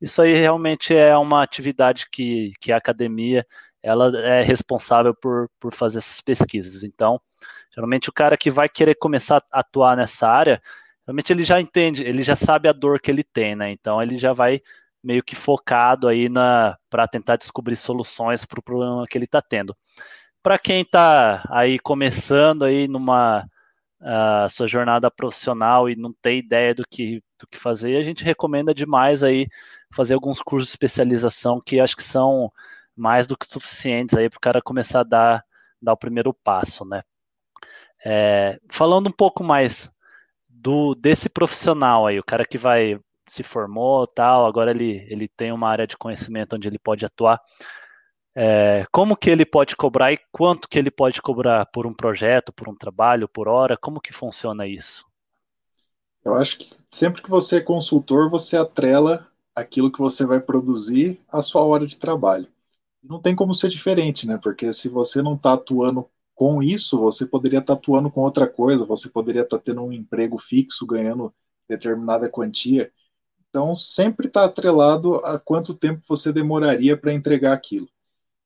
Isso 0.00 0.22
aí 0.22 0.34
realmente 0.34 0.94
é 0.94 1.16
uma 1.16 1.42
atividade 1.42 2.06
que, 2.10 2.52
que 2.60 2.72
a 2.72 2.76
academia 2.76 3.46
ela 3.84 4.16
é 4.18 4.42
responsável 4.42 5.14
por, 5.14 5.48
por 5.60 5.72
fazer 5.72 5.98
essas 5.98 6.20
pesquisas. 6.20 6.82
Então, 6.82 7.20
geralmente 7.74 8.08
o 8.08 8.12
cara 8.12 8.36
que 8.36 8.50
vai 8.50 8.68
querer 8.68 8.94
começar 8.96 9.42
a 9.52 9.60
atuar 9.60 9.96
nessa 9.96 10.28
área, 10.28 10.62
realmente 11.06 11.32
ele 11.32 11.44
já 11.44 11.60
entende, 11.60 12.02
ele 12.02 12.22
já 12.22 12.36
sabe 12.36 12.68
a 12.68 12.72
dor 12.72 13.00
que 13.00 13.10
ele 13.10 13.24
tem, 13.24 13.54
né? 13.54 13.70
Então 13.70 14.02
ele 14.02 14.16
já 14.16 14.32
vai 14.32 14.60
meio 15.02 15.22
que 15.22 15.36
focado 15.36 16.08
aí 16.08 16.28
na 16.28 16.76
para 16.90 17.06
tentar 17.06 17.36
descobrir 17.36 17.76
soluções 17.76 18.44
para 18.44 18.58
o 18.60 18.62
problema 18.62 19.06
que 19.06 19.18
ele 19.18 19.26
está 19.26 19.42
tendo 19.42 19.76
para 20.44 20.58
quem 20.58 20.82
está 20.82 21.42
aí 21.48 21.78
começando 21.78 22.66
aí 22.66 22.86
numa 22.86 23.48
uh, 24.02 24.46
sua 24.50 24.66
jornada 24.66 25.10
profissional 25.10 25.88
e 25.88 25.96
não 25.96 26.12
tem 26.12 26.38
ideia 26.38 26.74
do 26.74 26.84
que, 26.86 27.22
do 27.40 27.46
que 27.46 27.56
fazer, 27.56 27.96
a 27.96 28.02
gente 28.02 28.22
recomenda 28.22 28.74
demais 28.74 29.22
aí 29.22 29.48
fazer 29.90 30.12
alguns 30.12 30.42
cursos 30.42 30.68
de 30.68 30.72
especialização 30.72 31.58
que 31.64 31.80
acho 31.80 31.96
que 31.96 32.02
são 32.02 32.52
mais 32.96 33.26
do 33.26 33.36
que 33.36 33.46
suficientes 33.46 34.16
aí 34.16 34.28
para 34.28 34.36
o 34.36 34.40
cara 34.40 34.62
começar 34.62 35.00
a 35.00 35.04
dar, 35.04 35.44
dar 35.80 35.92
o 35.92 35.96
primeiro 35.96 36.32
passo, 36.32 36.84
né? 36.84 37.02
É, 38.04 38.58
falando 38.70 39.08
um 39.08 39.12
pouco 39.12 39.42
mais 39.42 39.90
do 40.48 40.94
desse 40.94 41.28
profissional 41.28 42.06
aí, 42.06 42.18
o 42.18 42.24
cara 42.24 42.44
que 42.44 42.58
vai 42.58 42.98
se 43.26 43.42
formou 43.42 44.06
tal, 44.06 44.46
agora 44.46 44.70
ele, 44.70 45.06
ele 45.08 45.28
tem 45.28 45.50
uma 45.50 45.68
área 45.68 45.86
de 45.86 45.96
conhecimento 45.96 46.56
onde 46.56 46.68
ele 46.68 46.78
pode 46.78 47.04
atuar. 47.04 47.40
É, 48.36 48.84
como 48.90 49.16
que 49.16 49.30
ele 49.30 49.46
pode 49.46 49.76
cobrar 49.76 50.12
e 50.12 50.18
quanto 50.32 50.68
que 50.68 50.78
ele 50.78 50.90
pode 50.90 51.22
cobrar 51.22 51.66
por 51.66 51.86
um 51.86 51.94
projeto, 51.94 52.52
por 52.52 52.68
um 52.68 52.74
trabalho, 52.74 53.28
por 53.28 53.48
hora? 53.48 53.76
Como 53.76 54.00
que 54.00 54.12
funciona 54.12 54.66
isso? 54.66 55.06
Eu 56.24 56.34
acho 56.34 56.58
que 56.58 56.74
sempre 56.90 57.22
que 57.22 57.30
você 57.30 57.58
é 57.58 57.60
consultor, 57.60 58.28
você 58.28 58.56
atrela 58.56 59.28
aquilo 59.54 59.92
que 59.92 60.00
você 60.00 60.26
vai 60.26 60.40
produzir 60.40 61.20
à 61.30 61.40
sua 61.40 61.62
hora 61.62 61.86
de 61.86 61.98
trabalho. 61.98 62.48
Não 63.04 63.20
tem 63.20 63.36
como 63.36 63.54
ser 63.54 63.68
diferente, 63.68 64.26
né? 64.26 64.38
Porque 64.42 64.72
se 64.72 64.88
você 64.88 65.22
não 65.22 65.34
está 65.34 65.52
atuando 65.52 66.08
com 66.34 66.62
isso, 66.62 66.98
você 66.98 67.26
poderia 67.26 67.60
estar 67.60 67.74
tá 67.74 67.78
atuando 67.78 68.10
com 68.10 68.22
outra 68.22 68.48
coisa, 68.48 68.84
você 68.84 69.08
poderia 69.08 69.42
estar 69.42 69.58
tá 69.58 69.62
tendo 69.62 69.82
um 69.82 69.92
emprego 69.92 70.38
fixo, 70.38 70.86
ganhando 70.86 71.32
determinada 71.68 72.28
quantia. 72.28 72.90
Então, 73.48 73.74
sempre 73.74 74.26
está 74.26 74.44
atrelado 74.44 75.16
a 75.16 75.38
quanto 75.38 75.74
tempo 75.74 76.02
você 76.08 76.32
demoraria 76.32 76.96
para 76.96 77.12
entregar 77.12 77.52
aquilo. 77.52 77.88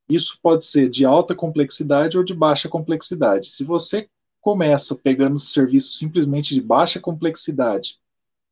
Isso 0.08 0.38
pode 0.42 0.64
ser 0.64 0.88
de 0.88 1.04
alta 1.04 1.34
complexidade 1.34 2.18
ou 2.18 2.24
de 2.24 2.34
baixa 2.34 2.68
complexidade. 2.68 3.50
Se 3.50 3.64
você 3.64 4.08
começa 4.40 4.94
pegando 4.94 5.38
serviços 5.38 5.98
simplesmente 5.98 6.54
de 6.54 6.60
baixa 6.60 6.98
complexidade 7.00 7.98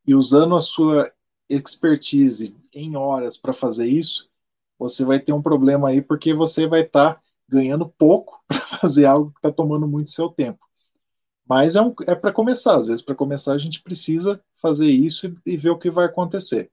e 0.07 0.15
usando 0.15 0.55
a 0.55 0.61
sua 0.61 1.13
expertise 1.49 2.57
em 2.75 2.97
horas 2.97 3.37
para 3.37 3.53
fazer 3.53 3.87
isso, 3.87 4.29
você 4.79 5.05
vai 5.05 5.21
ter 5.21 5.33
um 5.33 5.43
problema 5.43 5.89
aí 5.89 6.03
porque 6.03 6.35
você 6.35 6.67
vai 6.67 6.83
estar 6.83 7.15
tá 7.15 7.21
ganhando 7.49 7.89
pouco 7.89 8.43
para 8.49 8.61
fazer 8.61 9.07
algo 9.07 9.31
que 9.33 9.39
está 9.39 9.53
tomando 9.53 9.87
muito 9.87 10.11
seu 10.11 10.29
tempo. 10.29 10.65
Mas 11.49 11.77
é, 11.77 11.83
um, 11.83 11.95
é 12.07 12.15
para 12.15 12.33
começar, 12.33 12.77
às 12.77 12.87
vezes 12.87 13.03
para 13.03 13.15
começar 13.15 13.53
a 13.53 13.59
gente 13.59 13.83
precisa 13.83 14.41
fazer 14.57 14.91
isso 14.91 15.27
e, 15.27 15.53
e 15.53 15.57
ver 15.57 15.71
o 15.71 15.79
que 15.79 15.91
vai 15.91 16.07
acontecer. 16.07 16.71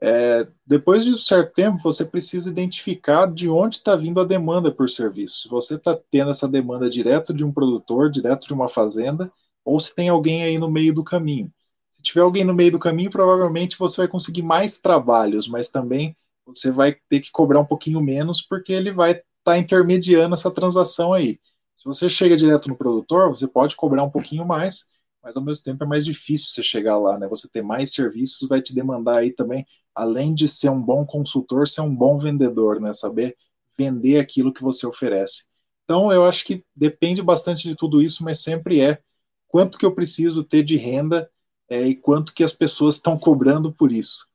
É, 0.00 0.46
depois 0.66 1.04
de 1.04 1.12
um 1.12 1.16
certo 1.16 1.54
tempo, 1.54 1.82
você 1.82 2.04
precisa 2.04 2.50
identificar 2.50 3.26
de 3.26 3.48
onde 3.48 3.76
está 3.76 3.96
vindo 3.96 4.20
a 4.20 4.24
demanda 4.24 4.70
por 4.70 4.90
serviço. 4.90 5.42
Se 5.42 5.48
você 5.48 5.76
está 5.76 5.98
tendo 6.10 6.30
essa 6.30 6.46
demanda 6.46 6.90
direto 6.90 7.32
de 7.32 7.44
um 7.44 7.52
produtor, 7.52 8.10
direto 8.10 8.46
de 8.46 8.52
uma 8.52 8.68
fazenda, 8.68 9.32
ou 9.64 9.80
se 9.80 9.94
tem 9.94 10.08
alguém 10.10 10.42
aí 10.44 10.58
no 10.58 10.70
meio 10.70 10.94
do 10.94 11.02
caminho. 11.02 11.50
Se 11.90 12.02
tiver 12.02 12.20
alguém 12.20 12.44
no 12.44 12.54
meio 12.54 12.72
do 12.72 12.78
caminho, 12.78 13.10
provavelmente 13.10 13.78
você 13.78 13.96
vai 13.96 14.08
conseguir 14.08 14.42
mais 14.42 14.78
trabalhos, 14.78 15.48
mas 15.48 15.70
também 15.70 16.14
você 16.46 16.70
vai 16.70 16.96
ter 17.08 17.20
que 17.20 17.30
cobrar 17.30 17.60
um 17.60 17.64
pouquinho 17.64 18.00
menos, 18.00 18.42
porque 18.42 18.72
ele 18.72 18.92
vai 18.92 19.12
estar 19.12 19.24
tá 19.44 19.58
intermediando 19.58 20.34
essa 20.34 20.50
transação 20.50 21.12
aí. 21.12 21.38
Se 21.74 21.84
você 21.84 22.08
chega 22.08 22.36
direto 22.36 22.68
no 22.68 22.76
produtor, 22.76 23.28
você 23.28 23.46
pode 23.46 23.76
cobrar 23.76 24.02
um 24.02 24.10
pouquinho 24.10 24.46
mais, 24.46 24.88
mas 25.22 25.36
ao 25.36 25.42
mesmo 25.42 25.64
tempo 25.64 25.84
é 25.84 25.86
mais 25.86 26.04
difícil 26.04 26.48
você 26.48 26.62
chegar 26.62 26.98
lá, 26.98 27.18
né? 27.18 27.26
Você 27.28 27.48
ter 27.48 27.62
mais 27.62 27.92
serviços 27.92 28.48
vai 28.48 28.60
te 28.62 28.74
demandar 28.74 29.18
aí 29.18 29.32
também, 29.32 29.66
além 29.94 30.34
de 30.34 30.46
ser 30.46 30.70
um 30.70 30.82
bom 30.82 31.04
consultor, 31.04 31.68
ser 31.68 31.80
um 31.80 31.94
bom 31.94 32.18
vendedor, 32.18 32.80
né? 32.80 32.92
Saber 32.92 33.36
vender 33.76 34.18
aquilo 34.18 34.52
que 34.52 34.62
você 34.62 34.86
oferece. 34.86 35.44
Então, 35.84 36.12
eu 36.12 36.24
acho 36.24 36.44
que 36.44 36.64
depende 36.74 37.22
bastante 37.22 37.68
de 37.68 37.76
tudo 37.76 38.00
isso, 38.00 38.24
mas 38.24 38.40
sempre 38.40 38.80
é 38.80 39.00
quanto 39.48 39.78
que 39.78 39.84
eu 39.84 39.94
preciso 39.94 40.42
ter 40.42 40.62
de 40.62 40.76
renda 40.76 41.30
é, 41.68 41.86
e 41.86 41.94
quanto 41.94 42.32
que 42.32 42.42
as 42.42 42.52
pessoas 42.52 42.96
estão 42.96 43.18
cobrando 43.18 43.72
por 43.72 43.92
isso. 43.92 44.28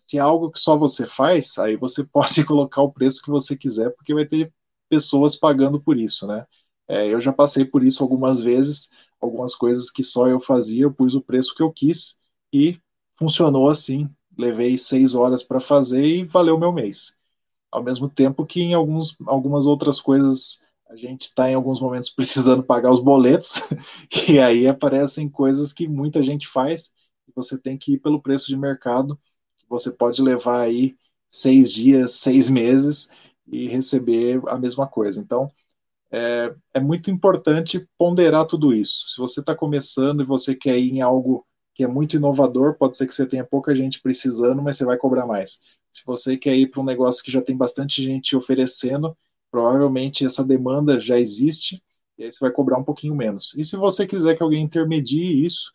Se 0.00 0.18
é 0.18 0.20
algo 0.20 0.50
que 0.50 0.58
só 0.60 0.76
você 0.76 1.06
faz, 1.06 1.58
aí 1.58 1.76
você 1.76 2.04
pode 2.06 2.44
colocar 2.44 2.82
o 2.82 2.92
preço 2.92 3.22
que 3.22 3.30
você 3.30 3.56
quiser, 3.56 3.90
porque 3.90 4.14
vai 4.14 4.26
ter 4.26 4.52
pessoas 4.88 5.36
pagando 5.36 5.80
por 5.80 5.96
isso, 5.96 6.26
né? 6.26 6.46
É, 6.88 7.08
eu 7.12 7.20
já 7.20 7.32
passei 7.32 7.64
por 7.64 7.82
isso 7.82 8.02
algumas 8.02 8.40
vezes, 8.40 8.90
algumas 9.20 9.54
coisas 9.54 9.90
que 9.90 10.04
só 10.04 10.28
eu 10.28 10.38
fazia, 10.40 10.84
eu 10.84 10.92
pus 10.94 11.14
o 11.14 11.20
preço 11.22 11.54
que 11.54 11.62
eu 11.62 11.72
quis 11.72 12.18
e 12.52 12.78
funcionou 13.16 13.68
assim. 13.68 14.08
Levei 14.38 14.78
seis 14.78 15.14
horas 15.14 15.42
para 15.42 15.58
fazer 15.60 16.04
e 16.04 16.24
valeu 16.24 16.58
meu 16.58 16.72
mês. 16.72 17.16
Ao 17.70 17.82
mesmo 17.82 18.08
tempo 18.08 18.46
que 18.46 18.60
em 18.62 18.74
alguns, 18.74 19.16
algumas 19.26 19.66
outras 19.66 20.00
coisas 20.00 20.60
a 20.88 20.96
gente 20.96 21.22
está 21.22 21.50
em 21.50 21.54
alguns 21.54 21.80
momentos 21.80 22.10
precisando 22.14 22.62
pagar 22.62 22.92
os 22.92 23.00
boletos, 23.00 23.54
e 24.28 24.38
aí 24.38 24.66
aparecem 24.66 25.28
coisas 25.28 25.72
que 25.72 25.88
muita 25.88 26.22
gente 26.22 26.46
faz, 26.48 26.92
e 27.28 27.32
você 27.34 27.58
tem 27.58 27.76
que 27.76 27.94
ir 27.94 27.98
pelo 27.98 28.22
preço 28.22 28.46
de 28.46 28.56
mercado, 28.56 29.18
você 29.68 29.90
pode 29.90 30.22
levar 30.22 30.62
aí 30.62 30.96
seis 31.30 31.72
dias, 31.72 32.14
seis 32.14 32.48
meses 32.48 33.08
e 33.46 33.68
receber 33.68 34.40
a 34.48 34.58
mesma 34.58 34.86
coisa. 34.86 35.20
Então, 35.20 35.50
é, 36.10 36.54
é 36.74 36.80
muito 36.80 37.10
importante 37.10 37.86
ponderar 37.98 38.46
tudo 38.46 38.72
isso. 38.72 39.08
Se 39.08 39.18
você 39.18 39.40
está 39.40 39.54
começando 39.54 40.22
e 40.22 40.26
você 40.26 40.54
quer 40.54 40.78
ir 40.78 40.92
em 40.92 41.00
algo 41.00 41.46
que 41.74 41.84
é 41.84 41.86
muito 41.86 42.16
inovador, 42.16 42.74
pode 42.78 42.96
ser 42.96 43.06
que 43.06 43.14
você 43.14 43.26
tenha 43.26 43.44
pouca 43.44 43.74
gente 43.74 44.00
precisando, 44.00 44.62
mas 44.62 44.76
você 44.76 44.84
vai 44.84 44.96
cobrar 44.96 45.26
mais. 45.26 45.60
Se 45.92 46.02
você 46.06 46.36
quer 46.36 46.56
ir 46.56 46.68
para 46.70 46.80
um 46.80 46.84
negócio 46.84 47.22
que 47.22 47.30
já 47.30 47.42
tem 47.42 47.56
bastante 47.56 48.02
gente 48.02 48.34
oferecendo, 48.34 49.16
provavelmente 49.50 50.24
essa 50.24 50.42
demanda 50.42 50.98
já 50.98 51.18
existe, 51.18 51.82
e 52.18 52.24
aí 52.24 52.32
você 52.32 52.38
vai 52.40 52.50
cobrar 52.50 52.78
um 52.78 52.84
pouquinho 52.84 53.14
menos. 53.14 53.54
E 53.54 53.64
se 53.64 53.76
você 53.76 54.06
quiser 54.06 54.36
que 54.36 54.42
alguém 54.42 54.62
intermedie 54.62 55.44
isso, 55.44 55.70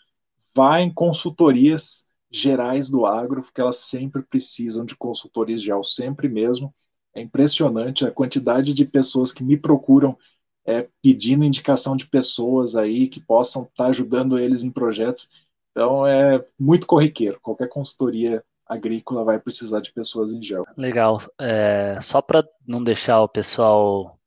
vá 0.56 0.82
em 0.82 0.92
consultorias 0.92 2.08
gerais 2.32 2.90
do 2.90 3.06
agro, 3.06 3.42
porque 3.42 3.60
elas 3.60 3.78
sempre 3.78 4.22
precisam 4.22 4.86
de 4.86 4.96
consultorias 4.96 5.62
geral, 5.62 5.84
sempre 5.84 6.30
mesmo. 6.30 6.74
É 7.14 7.22
impressionante 7.22 8.06
a 8.06 8.12
quantidade 8.12 8.74
de 8.74 8.86
pessoas 8.86 9.34
que 9.34 9.44
me 9.44 9.58
procuram 9.58 10.18
é, 10.66 10.88
pedindo 11.04 11.44
indicação 11.44 11.96
de 11.96 12.08
pessoas 12.08 12.76
aí 12.76 13.08
que 13.08 13.20
possam 13.20 13.64
estar 13.64 13.84
tá 13.84 13.90
ajudando 13.90 14.40
eles 14.40 14.64
em 14.64 14.72
projetos. 14.72 15.28
Então 15.72 16.08
é 16.08 16.44
muito 16.58 16.88
corriqueiro. 16.88 17.40
Qualquer 17.42 17.68
consultoria 17.68 18.44
agrícola 18.66 19.26
vai 19.26 19.38
precisar 19.38 19.82
de 19.82 19.92
pessoas 19.92 20.32
em 20.32 20.42
gel. 20.42 20.66
Legal. 20.78 21.22
É, 21.38 22.00
só 22.02 22.22
para 22.22 22.48
não 22.66 22.82
deixar 22.82 23.22
o 23.22 23.28
pessoal 23.28 24.18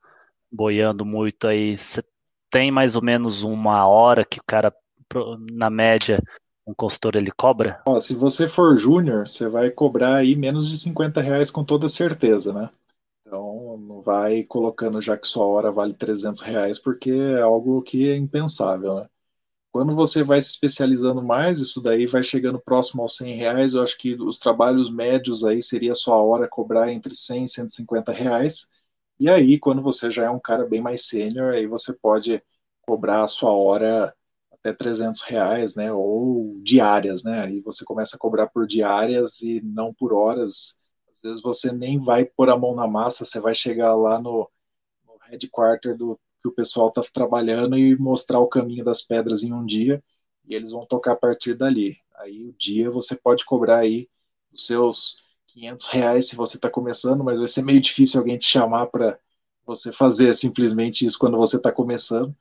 boiando 0.52 1.04
muito 1.06 1.48
aí, 1.48 1.76
você 1.76 2.02
tem 2.50 2.70
mais 2.70 2.94
ou 2.94 3.02
menos 3.02 3.42
uma 3.42 3.86
hora 3.86 4.24
que 4.24 4.38
o 4.38 4.44
cara, 4.46 4.72
na 5.50 5.70
média, 5.70 6.22
um 6.66 6.74
consultor 6.74 7.16
ele 7.16 7.30
cobra? 7.30 7.82
Ó, 7.86 8.00
se 8.00 8.14
você 8.14 8.48
for 8.48 8.76
júnior, 8.76 9.28
você 9.28 9.48
vai 9.48 9.70
cobrar 9.70 10.16
aí 10.16 10.34
menos 10.34 10.68
de 10.68 10.78
50 10.78 11.20
reais 11.20 11.50
com 11.50 11.64
toda 11.64 11.88
certeza, 11.88 12.52
né? 12.52 12.70
Então, 13.26 13.78
não 13.78 14.00
vai 14.00 14.44
colocando 14.44 15.00
já 15.00 15.16
que 15.16 15.26
sua 15.26 15.46
hora 15.46 15.72
vale 15.72 15.94
300 15.94 16.40
reais, 16.40 16.78
porque 16.78 17.10
é 17.10 17.40
algo 17.40 17.82
que 17.82 18.08
é 18.08 18.16
impensável, 18.16 18.96
né? 18.96 19.08
Quando 19.72 19.94
você 19.94 20.22
vai 20.22 20.40
se 20.40 20.50
especializando 20.50 21.22
mais, 21.22 21.60
isso 21.60 21.80
daí 21.80 22.06
vai 22.06 22.22
chegando 22.22 22.60
próximo 22.60 23.02
aos 23.02 23.16
100 23.16 23.34
reais. 23.34 23.74
Eu 23.74 23.82
acho 23.82 23.98
que 23.98 24.14
os 24.14 24.38
trabalhos 24.38 24.88
médios 24.90 25.44
aí 25.44 25.60
seria 25.62 25.94
sua 25.96 26.16
hora 26.22 26.48
cobrar 26.48 26.92
entre 26.92 27.14
100 27.14 27.44
e 27.44 27.48
150 27.48 28.12
reais. 28.12 28.68
E 29.18 29.28
aí, 29.28 29.58
quando 29.58 29.82
você 29.82 30.10
já 30.10 30.26
é 30.26 30.30
um 30.30 30.38
cara 30.38 30.64
bem 30.66 30.80
mais 30.80 31.06
sênior, 31.06 31.54
aí 31.54 31.66
você 31.66 31.92
pode 31.92 32.40
cobrar 32.82 33.24
a 33.24 33.28
sua 33.28 33.50
hora 33.52 34.14
até 34.64 34.72
300 34.72 35.20
reais, 35.22 35.74
né? 35.74 35.92
Ou 35.92 36.58
diárias, 36.62 37.22
né? 37.22 37.42
Aí 37.42 37.60
você 37.60 37.84
começa 37.84 38.16
a 38.16 38.18
cobrar 38.18 38.46
por 38.48 38.66
diárias 38.66 39.42
e 39.42 39.60
não 39.60 39.92
por 39.92 40.14
horas. 40.14 40.78
Às 41.12 41.20
vezes 41.20 41.42
você 41.42 41.70
nem 41.70 41.98
vai 41.98 42.24
pôr 42.24 42.48
a 42.48 42.56
mão 42.56 42.74
na 42.74 42.86
massa, 42.86 43.24
você 43.26 43.38
vai 43.38 43.54
chegar 43.54 43.94
lá 43.94 44.20
no, 44.20 44.50
no 45.06 45.18
headquarter 45.28 45.96
do 45.96 46.18
que 46.42 46.48
o 46.48 46.52
pessoal 46.52 46.88
está 46.88 47.02
trabalhando 47.12 47.76
e 47.76 47.96
mostrar 47.98 48.40
o 48.40 48.48
caminho 48.48 48.84
das 48.84 49.02
pedras 49.02 49.42
em 49.42 49.52
um 49.52 49.64
dia 49.64 50.02
e 50.46 50.54
eles 50.54 50.72
vão 50.72 50.86
tocar 50.86 51.12
a 51.12 51.16
partir 51.16 51.54
dali. 51.54 51.98
Aí 52.16 52.46
o 52.46 52.52
dia 52.54 52.90
você 52.90 53.14
pode 53.16 53.44
cobrar 53.44 53.80
aí 53.80 54.08
os 54.52 54.66
seus 54.66 55.16
500 55.48 55.88
reais 55.88 56.28
se 56.28 56.36
você 56.36 56.56
está 56.56 56.70
começando, 56.70 57.22
mas 57.24 57.38
vai 57.38 57.48
ser 57.48 57.62
meio 57.62 57.80
difícil 57.80 58.20
alguém 58.20 58.38
te 58.38 58.46
chamar 58.46 58.86
para 58.86 59.18
você 59.66 59.92
fazer 59.92 60.34
simplesmente 60.34 61.06
isso 61.06 61.18
quando 61.18 61.36
você 61.36 61.56
está 61.56 61.72
começando 61.72 62.34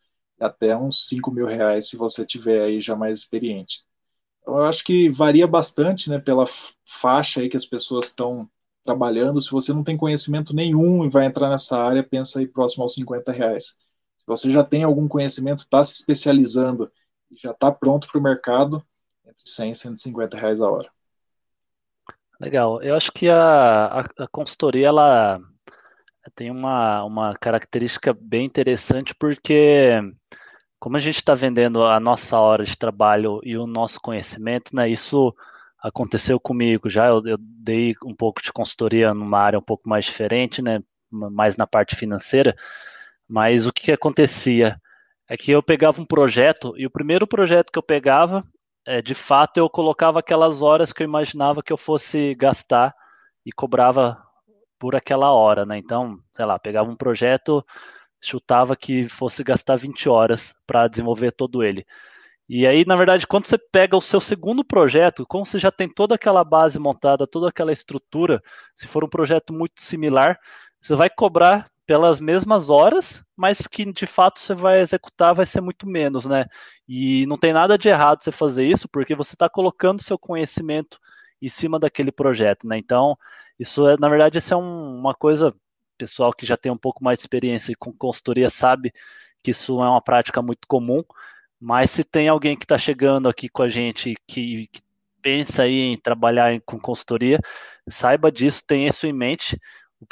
até 0.44 0.76
uns 0.76 1.08
5 1.08 1.32
mil 1.32 1.46
reais 1.46 1.90
se 1.90 1.98
você 1.98 2.26
tiver 2.26 2.62
aí 2.62 2.82
já 2.82 2.96
mais 2.96 3.20
experiente. 3.20 3.86
Então, 4.42 4.58
eu 4.58 4.64
acho 4.64 4.84
que 4.84 5.10
varia 5.10 5.48
bastante 5.48 6.10
né, 6.10 6.20
pela 6.20 6.46
faixa 6.86 7.40
aí 7.40 7.50
que 7.50 7.58
as 7.58 7.66
pessoas 7.66 8.08
estão 8.08 8.50
trabalhando. 8.84 9.42
Se 9.42 9.50
você 9.50 9.72
não 9.72 9.84
tem 9.84 9.96
conhecimento 9.96 10.54
nenhum 10.54 11.06
e 11.06 11.10
vai 11.10 11.26
entrar 11.26 11.50
nessa 11.50 11.78
área, 11.78 12.04
pensa 12.04 12.40
aí 12.40 12.48
próximo 12.48 12.84
aos 12.84 12.94
50 12.94 13.32
reais. 13.32 13.78
Se 14.18 14.28
você 14.28 14.52
já 14.52 14.64
tem 14.64 14.84
algum 14.84 15.08
conhecimento, 15.08 15.60
está 15.60 15.84
se 15.84 15.94
especializando 15.94 16.92
e 17.32 17.38
já 17.38 17.52
está 17.52 17.72
pronto 17.72 18.08
para 18.12 18.20
o 18.20 18.24
mercado, 18.24 18.86
entre 19.26 19.44
100 19.46 19.72
e 19.72 19.76
150 19.76 20.38
reais 20.38 20.62
a 20.62 20.70
hora. 20.70 20.92
Legal. 22.40 22.82
Eu 22.82 22.96
acho 22.96 23.12
que 23.14 23.30
a, 23.30 23.86
a, 23.86 24.00
a 24.02 24.28
consultoria 24.28 24.88
ela 24.88 25.40
tem 26.36 26.50
uma, 26.50 27.04
uma 27.04 27.34
característica 27.36 28.14
bem 28.14 28.46
interessante 28.46 29.14
porque 29.16 30.02
como 30.80 30.98
a 30.98 31.00
gente 31.00 31.16
está 31.16 31.34
vendendo 31.34 31.84
a 31.84 32.00
nossa 32.00 32.38
hora 32.40 32.64
de 32.64 32.78
trabalho 32.78 33.40
e 33.44 33.58
o 33.58 33.66
nosso 33.66 34.02
conhecimento, 34.02 34.76
né, 34.76 34.90
isso 34.90 35.34
aconteceu 35.82 36.40
comigo 36.40 36.90
já, 36.90 37.08
eu, 37.08 37.22
eu 37.26 37.38
dei 37.40 37.96
um 38.06 38.16
pouco 38.16 38.42
de 38.42 38.52
consultoria 38.52 39.14
numa 39.14 39.40
área 39.40 39.60
um 39.60 39.64
pouco 39.64 39.88
mais 39.88 40.06
diferente, 40.06 40.62
né, 40.62 40.82
mais 41.10 41.58
na 41.58 41.68
parte 41.68 41.96
financeira, 41.96 42.56
mas 43.28 43.66
o 43.66 43.72
que, 43.72 43.84
que 43.84 43.92
acontecia? 43.92 44.80
É 45.30 45.38
que 45.38 45.52
eu 45.52 45.64
pegava 45.64 46.02
um 46.02 46.06
projeto 46.06 46.74
e 46.78 46.86
o 46.86 46.92
primeiro 46.92 47.26
projeto 47.26 47.72
que 47.72 47.80
eu 47.80 47.84
pegava, 47.84 48.46
é, 48.86 49.02
de 49.02 49.16
fato, 49.16 49.58
eu 49.58 49.70
colocava 49.70 50.20
aquelas 50.20 50.62
horas 50.62 50.92
que 50.92 51.02
eu 51.02 51.06
imaginava 51.06 51.64
que 51.64 51.72
eu 51.72 51.78
fosse 51.78 52.34
gastar 52.36 52.94
e 53.46 53.52
cobrava 53.52 54.22
por 54.84 54.98
aquela 54.98 55.32
hora, 55.32 55.66
né? 55.66 55.78
Então, 55.78 56.20
sei 56.34 56.44
lá, 56.44 56.60
pegava 56.60 56.90
um 56.92 56.96
projeto, 56.98 57.66
chutava 58.22 58.76
que 58.76 59.08
fosse 59.08 59.42
gastar 59.42 59.78
20 59.78 60.10
horas 60.10 60.54
para 60.68 60.90
desenvolver 60.90 61.32
todo 61.32 61.64
ele. 61.64 61.86
E 62.50 62.68
aí, 62.68 62.84
na 62.86 62.98
verdade, 62.98 63.26
quando 63.26 63.46
você 63.46 63.58
pega 63.58 63.96
o 63.96 64.02
seu 64.02 64.20
segundo 64.20 64.62
projeto, 64.62 65.26
como 65.26 65.46
você 65.46 65.58
já 65.58 65.72
tem 65.72 65.88
toda 65.88 66.16
aquela 66.16 66.44
base 66.44 66.78
montada, 66.80 67.26
toda 67.26 67.48
aquela 67.48 67.72
estrutura, 67.72 68.42
se 68.76 68.86
for 68.86 69.06
um 69.06 69.08
projeto 69.08 69.54
muito 69.54 69.82
similar, 69.82 70.38
você 70.82 70.96
vai 70.96 71.10
cobrar 71.10 71.72
pelas 71.88 72.20
mesmas 72.20 72.70
horas, 72.70 73.24
mas 73.38 73.66
que 73.66 73.86
de 73.90 74.06
fato 74.06 74.42
você 74.42 74.54
vai 74.54 74.82
executar 74.82 75.34
vai 75.34 75.46
ser 75.46 75.62
muito 75.62 75.88
menos, 75.88 76.26
né? 76.26 76.46
E 76.86 77.26
não 77.28 77.38
tem 77.38 77.54
nada 77.54 77.78
de 77.78 77.88
errado 77.88 78.22
você 78.22 78.34
fazer 78.34 78.66
isso, 78.66 78.90
porque 78.90 79.16
você 79.16 79.34
está 79.34 79.48
colocando 79.48 80.04
seu 80.04 80.20
conhecimento 80.20 81.00
em 81.46 81.50
cima 81.50 81.80
daquele 81.80 82.12
projeto, 82.12 82.68
né? 82.68 82.78
Então, 82.78 83.18
isso 83.60 83.88
é, 83.88 83.96
na 84.00 84.10
verdade, 84.10 84.38
isso 84.38 84.54
é 84.54 84.58
um, 84.58 84.98
uma 84.98 85.14
coisa, 85.14 85.54
pessoal 85.98 86.34
que 86.34 86.46
já 86.46 86.58
tem 86.58 86.72
um 86.72 86.78
pouco 86.78 87.04
mais 87.04 87.20
de 87.20 87.24
experiência 87.24 87.76
com 87.78 87.94
consultoria 87.94 88.50
sabe 88.50 88.92
que 89.44 89.52
isso 89.52 89.82
é 89.82 89.90
uma 89.90 90.02
prática 90.02 90.42
muito 90.42 90.68
comum, 90.68 91.04
mas 91.60 91.92
se 91.92 92.04
tem 92.04 92.28
alguém 92.30 92.56
que 92.56 92.66
está 92.66 92.78
chegando 92.78 93.28
aqui 93.30 93.50
com 93.50 93.62
a 93.62 93.70
gente 93.70 94.16
que, 94.28 94.68
que 94.68 94.82
pensa 95.22 95.64
aí 95.64 95.80
em 95.80 95.98
trabalhar 95.98 96.60
com 96.66 96.80
consultoria, 96.80 97.40
saiba 97.88 98.32
disso, 98.32 98.64
tenha 98.66 98.90
isso 98.90 99.06
em 99.06 99.14
mente. 99.14 99.60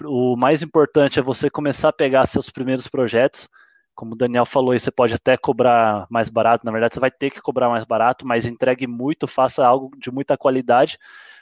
O, 0.06 0.34
o 0.34 0.38
mais 0.38 0.62
importante 0.62 1.20
é 1.20 1.24
você 1.24 1.50
começar 1.50 1.90
a 1.90 1.94
pegar 1.94 2.26
seus 2.28 2.50
primeiros 2.50 2.88
projetos. 2.88 3.48
Como 3.96 4.14
o 4.14 4.18
Daniel 4.18 4.46
falou, 4.46 4.78
você 4.78 4.92
pode 4.92 5.14
até 5.14 5.38
cobrar 5.38 6.08
mais 6.10 6.30
barato. 6.30 6.66
Na 6.66 6.72
verdade, 6.72 6.94
você 6.94 7.00
vai 7.00 7.12
ter 7.12 7.30
que 7.30 7.42
cobrar 7.42 7.70
mais 7.70 7.84
barato, 7.84 8.26
mas 8.26 8.46
entregue 8.46 8.88
muito, 8.88 9.28
faça 9.28 9.66
algo 9.66 9.92
de 9.98 10.10
muita 10.12 10.38
qualidade, 10.38 10.98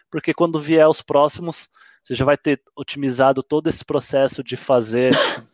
porque 0.09 0.33
quando 0.33 0.59
vier 0.59 0.87
os 0.87 1.01
próximos, 1.01 1.69
você 2.03 2.15
já 2.15 2.25
vai 2.25 2.37
ter 2.37 2.61
otimizado 2.75 3.43
todo 3.43 3.67
esse 3.67 3.85
processo 3.85 4.43
de 4.43 4.55
fazer 4.55 5.11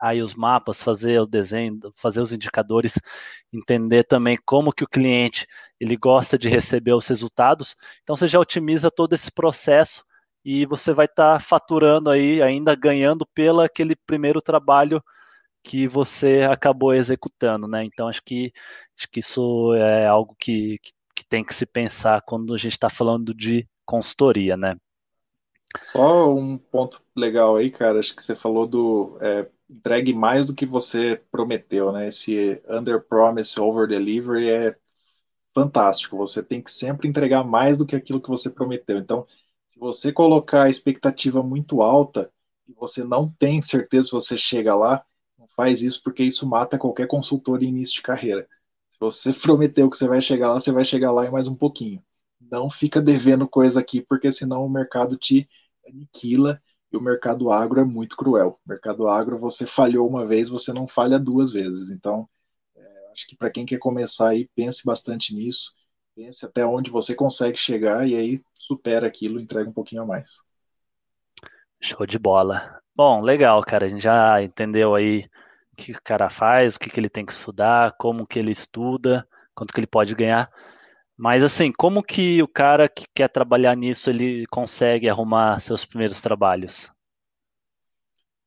aí 0.00 0.22
os 0.22 0.34
mapas, 0.34 0.82
fazer 0.82 1.20
o 1.20 1.26
desenho, 1.26 1.78
fazer 1.94 2.20
os 2.20 2.32
indicadores, 2.32 2.98
entender 3.52 4.04
também 4.04 4.38
como 4.44 4.72
que 4.72 4.82
o 4.82 4.88
cliente 4.88 5.46
ele 5.78 5.96
gosta 5.96 6.38
de 6.38 6.48
receber 6.48 6.94
os 6.94 7.06
resultados. 7.06 7.76
Então 8.02 8.16
você 8.16 8.26
já 8.26 8.40
otimiza 8.40 8.90
todo 8.90 9.12
esse 9.12 9.30
processo 9.30 10.04
e 10.44 10.64
você 10.66 10.92
vai 10.92 11.04
estar 11.06 11.34
tá 11.34 11.40
faturando 11.40 12.10
aí, 12.10 12.42
ainda 12.42 12.74
ganhando 12.74 13.26
pelo 13.34 13.60
aquele 13.60 13.94
primeiro 13.94 14.40
trabalho 14.40 15.02
que 15.62 15.86
você 15.88 16.42
acabou 16.42 16.94
executando, 16.94 17.66
né? 17.68 17.84
Então 17.84 18.08
acho 18.08 18.22
que 18.24 18.52
acho 18.98 19.08
que 19.10 19.20
isso 19.20 19.74
é 19.74 20.06
algo 20.06 20.34
que, 20.38 20.78
que, 20.82 20.92
que 21.16 21.26
tem 21.28 21.44
que 21.44 21.54
se 21.54 21.66
pensar 21.66 22.22
quando 22.22 22.54
a 22.54 22.58
gente 22.58 22.72
está 22.72 22.88
falando 22.90 23.34
de 23.34 23.68
consultoria, 23.84 24.56
né? 24.56 24.76
Só 25.92 26.34
um 26.34 26.58
ponto 26.58 27.02
legal 27.16 27.56
aí, 27.56 27.70
cara. 27.70 27.98
Acho 28.00 28.14
que 28.14 28.22
você 28.22 28.34
falou 28.34 28.66
do 28.66 29.18
é, 29.20 29.48
entregue 29.68 30.12
mais 30.14 30.46
do 30.46 30.54
que 30.54 30.66
você 30.66 31.16
prometeu, 31.30 31.92
né? 31.92 32.08
Esse 32.08 32.60
under 32.68 33.00
promise 33.02 33.58
over 33.58 33.88
delivery 33.88 34.48
é 34.50 34.76
fantástico. 35.54 36.16
Você 36.16 36.42
tem 36.42 36.62
que 36.62 36.70
sempre 36.70 37.08
entregar 37.08 37.44
mais 37.44 37.78
do 37.78 37.86
que 37.86 37.96
aquilo 37.96 38.20
que 38.22 38.28
você 38.28 38.50
prometeu. 38.50 38.98
Então, 38.98 39.26
se 39.68 39.78
você 39.78 40.12
colocar 40.12 40.64
a 40.64 40.70
expectativa 40.70 41.42
muito 41.42 41.82
alta 41.82 42.32
e 42.68 42.72
você 42.74 43.04
não 43.04 43.30
tem 43.38 43.62
certeza 43.62 44.04
se 44.08 44.12
você 44.12 44.36
chega 44.38 44.74
lá, 44.74 45.04
faz 45.60 45.82
isso 45.82 46.02
porque 46.02 46.22
isso 46.22 46.46
mata 46.46 46.78
qualquer 46.78 47.06
consultor 47.06 47.62
em 47.62 47.66
início 47.66 47.96
de 47.96 48.02
carreira. 48.02 48.48
Se 48.88 48.98
você 48.98 49.30
prometeu 49.34 49.90
que 49.90 49.96
você 49.98 50.08
vai 50.08 50.18
chegar 50.18 50.54
lá, 50.54 50.58
você 50.58 50.72
vai 50.72 50.86
chegar 50.86 51.12
lá 51.12 51.26
em 51.26 51.30
mais 51.30 51.46
um 51.46 51.54
pouquinho. 51.54 52.02
Não 52.40 52.70
fica 52.70 52.98
devendo 52.98 53.46
coisa 53.46 53.78
aqui, 53.78 54.00
porque 54.00 54.32
senão 54.32 54.64
o 54.64 54.70
mercado 54.70 55.18
te 55.18 55.46
aniquila 55.86 56.58
e 56.90 56.96
o 56.96 57.00
mercado 57.00 57.50
agro 57.50 57.78
é 57.78 57.84
muito 57.84 58.16
cruel. 58.16 58.58
O 58.64 58.68
mercado 58.70 59.06
agro, 59.06 59.38
você 59.38 59.66
falhou 59.66 60.08
uma 60.08 60.26
vez, 60.26 60.48
você 60.48 60.72
não 60.72 60.86
falha 60.86 61.20
duas 61.20 61.52
vezes. 61.52 61.90
Então, 61.90 62.26
é, 62.74 63.10
acho 63.12 63.28
que 63.28 63.36
para 63.36 63.50
quem 63.50 63.66
quer 63.66 63.78
começar 63.78 64.30
aí, 64.30 64.48
pense 64.56 64.82
bastante 64.82 65.34
nisso, 65.34 65.74
pense 66.16 66.42
até 66.46 66.64
onde 66.64 66.90
você 66.90 67.14
consegue 67.14 67.58
chegar 67.58 68.08
e 68.08 68.16
aí 68.16 68.40
supera 68.58 69.06
aquilo, 69.06 69.38
entrega 69.38 69.68
um 69.68 69.74
pouquinho 69.74 70.04
a 70.04 70.06
mais. 70.06 70.38
Show 71.82 72.06
de 72.06 72.18
bola. 72.18 72.80
Bom, 72.96 73.20
legal, 73.20 73.62
cara. 73.62 73.84
A 73.84 73.88
gente 73.90 74.02
já 74.02 74.42
entendeu 74.42 74.94
aí 74.94 75.28
que 75.86 75.92
o 75.92 76.02
cara 76.02 76.28
faz, 76.30 76.76
o 76.76 76.80
que, 76.80 76.90
que 76.90 77.00
ele 77.00 77.08
tem 77.08 77.24
que 77.26 77.32
estudar, 77.32 77.94
como 77.98 78.26
que 78.26 78.38
ele 78.38 78.52
estuda, 78.52 79.26
quanto 79.54 79.72
que 79.72 79.80
ele 79.80 79.86
pode 79.86 80.14
ganhar. 80.14 80.50
Mas 81.16 81.42
assim, 81.42 81.72
como 81.72 82.02
que 82.02 82.42
o 82.42 82.48
cara 82.48 82.88
que 82.88 83.06
quer 83.14 83.28
trabalhar 83.28 83.76
nisso 83.76 84.10
ele 84.10 84.46
consegue 84.48 85.08
arrumar 85.08 85.60
seus 85.60 85.84
primeiros 85.84 86.20
trabalhos? 86.20 86.92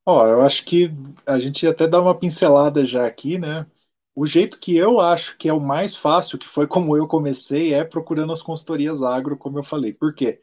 Ó, 0.06 0.26
eu 0.28 0.42
acho 0.42 0.66
que 0.66 0.92
a 1.26 1.40
gente 1.40 1.66
até 1.68 1.88
dá 1.88 2.02
uma 2.02 2.18
pincelada 2.18 2.84
já 2.86 3.06
aqui, 3.08 3.38
né? 3.38 3.66
O 4.16 4.26
jeito 4.26 4.60
que 4.60 4.76
eu 4.76 5.00
acho 5.00 5.38
que 5.38 5.50
é 5.50 5.54
o 5.54 5.60
mais 5.60 5.96
fácil, 5.96 6.38
que 6.38 6.48
foi 6.48 6.68
como 6.68 6.96
eu 6.98 7.08
comecei, 7.08 7.74
é 7.74 7.84
procurando 7.84 8.34
as 8.34 8.42
consultorias 8.42 9.02
agro, 9.02 9.38
como 9.38 9.60
eu 9.60 9.64
falei. 9.64 9.94
Por 9.94 10.14
quê? 10.14 10.42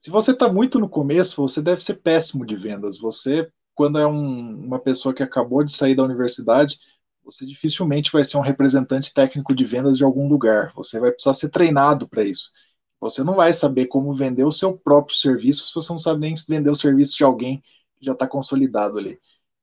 Se 0.00 0.10
você 0.10 0.32
está 0.32 0.52
muito 0.52 0.78
no 0.80 0.88
começo, 0.88 1.36
você 1.42 1.62
deve 1.62 1.82
ser 1.82 1.96
péssimo 1.96 2.46
de 2.46 2.56
vendas. 2.56 2.98
Você, 2.98 3.50
quando 3.78 3.96
é 3.96 4.04
um, 4.04 4.58
uma 4.66 4.80
pessoa 4.80 5.14
que 5.14 5.22
acabou 5.22 5.62
de 5.62 5.70
sair 5.70 5.94
da 5.94 6.02
universidade, 6.02 6.80
você 7.24 7.46
dificilmente 7.46 8.10
vai 8.10 8.24
ser 8.24 8.36
um 8.36 8.40
representante 8.40 9.14
técnico 9.14 9.54
de 9.54 9.64
vendas 9.64 9.96
de 9.96 10.02
algum 10.02 10.28
lugar. 10.28 10.72
Você 10.74 10.98
vai 10.98 11.12
precisar 11.12 11.32
ser 11.34 11.48
treinado 11.48 12.08
para 12.08 12.24
isso. 12.24 12.50
Você 13.00 13.22
não 13.22 13.36
vai 13.36 13.52
saber 13.52 13.86
como 13.86 14.12
vender 14.12 14.42
o 14.42 14.50
seu 14.50 14.76
próprio 14.76 15.16
serviço 15.16 15.68
se 15.68 15.74
você 15.76 15.92
não 15.92 15.98
sabe 16.00 16.18
nem 16.18 16.34
vender 16.48 16.70
o 16.70 16.74
serviço 16.74 17.16
de 17.16 17.22
alguém 17.22 17.62
que 17.96 18.04
já 18.04 18.14
está 18.14 18.26
consolidado 18.26 18.98
ali. 18.98 19.16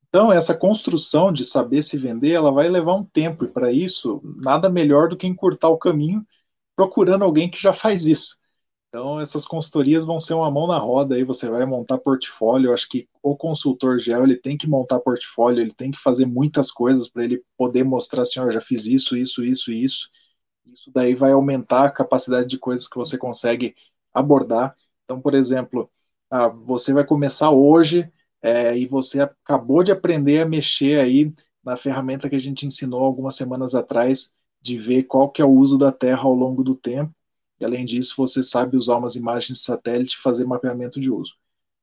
Então, 0.07 0.31
essa 0.31 0.55
construção 0.55 1.33
de 1.33 1.43
saber 1.43 1.81
se 1.81 1.97
vender, 1.97 2.31
ela 2.31 2.53
vai 2.53 2.69
levar 2.69 2.95
um 2.95 3.03
tempo, 3.03 3.43
e 3.43 3.49
para 3.49 3.69
isso, 3.69 4.21
nada 4.23 4.69
melhor 4.69 5.09
do 5.09 5.17
que 5.17 5.27
encurtar 5.27 5.67
o 5.67 5.77
caminho 5.77 6.25
procurando 6.73 7.25
alguém 7.25 7.49
que 7.49 7.61
já 7.61 7.73
faz 7.73 8.05
isso. 8.05 8.37
Então, 8.95 9.19
essas 9.19 9.45
consultorias 9.45 10.05
vão 10.05 10.21
ser 10.21 10.35
uma 10.35 10.49
mão 10.49 10.67
na 10.67 10.77
roda 10.77 11.15
aí, 11.15 11.23
você 11.25 11.49
vai 11.49 11.65
montar 11.65 11.97
portfólio. 11.97 12.69
Eu 12.69 12.73
acho 12.73 12.87
que 12.87 13.09
o 13.21 13.35
consultor 13.35 13.99
GEL 13.99 14.23
ele 14.23 14.37
tem 14.37 14.57
que 14.57 14.69
montar 14.69 15.01
portfólio, 15.01 15.61
ele 15.61 15.73
tem 15.73 15.91
que 15.91 15.99
fazer 15.99 16.25
muitas 16.25 16.71
coisas 16.71 17.09
para 17.09 17.25
ele 17.25 17.43
poder 17.57 17.83
mostrar 17.83 18.21
assim: 18.21 18.39
ó, 18.39 18.49
já 18.49 18.61
fiz 18.61 18.85
isso, 18.85 19.17
isso, 19.17 19.43
isso 19.43 19.69
isso. 19.69 20.09
Isso 20.65 20.89
daí 20.93 21.13
vai 21.13 21.33
aumentar 21.33 21.83
a 21.83 21.91
capacidade 21.91 22.47
de 22.47 22.57
coisas 22.57 22.87
que 22.87 22.95
você 22.95 23.17
consegue 23.17 23.75
abordar. 24.13 24.73
Então, 25.03 25.19
por 25.19 25.33
exemplo, 25.33 25.91
ah, 26.29 26.47
você 26.47 26.93
vai 26.93 27.03
começar 27.05 27.51
hoje 27.51 28.09
é, 28.41 28.77
e 28.77 28.87
você 28.87 29.19
acabou 29.19 29.83
de 29.83 29.91
aprender 29.91 30.39
a 30.39 30.45
mexer 30.45 31.01
aí 31.01 31.33
na 31.61 31.75
ferramenta 31.75 32.29
que 32.29 32.35
a 32.37 32.39
gente 32.39 32.65
ensinou 32.65 33.03
algumas 33.03 33.35
semanas 33.35 33.75
atrás 33.75 34.33
de 34.61 34.77
ver 34.77 35.03
qual 35.03 35.29
que 35.29 35.41
é 35.41 35.45
o 35.45 35.51
uso 35.51 35.77
da 35.77 35.91
Terra 35.91 36.23
ao 36.23 36.33
longo 36.33 36.63
do 36.63 36.75
tempo 36.75 37.13
e 37.59 37.65
além 37.65 37.85
disso, 37.85 38.15
você 38.17 38.43
sabe 38.43 38.77
usar 38.77 38.97
umas 38.97 39.15
imagens 39.15 39.59
de 39.59 39.63
satélite 39.63 40.17
e 40.17 40.21
fazer 40.21 40.45
mapeamento 40.45 40.99
de 40.99 41.09
uso. 41.11 41.33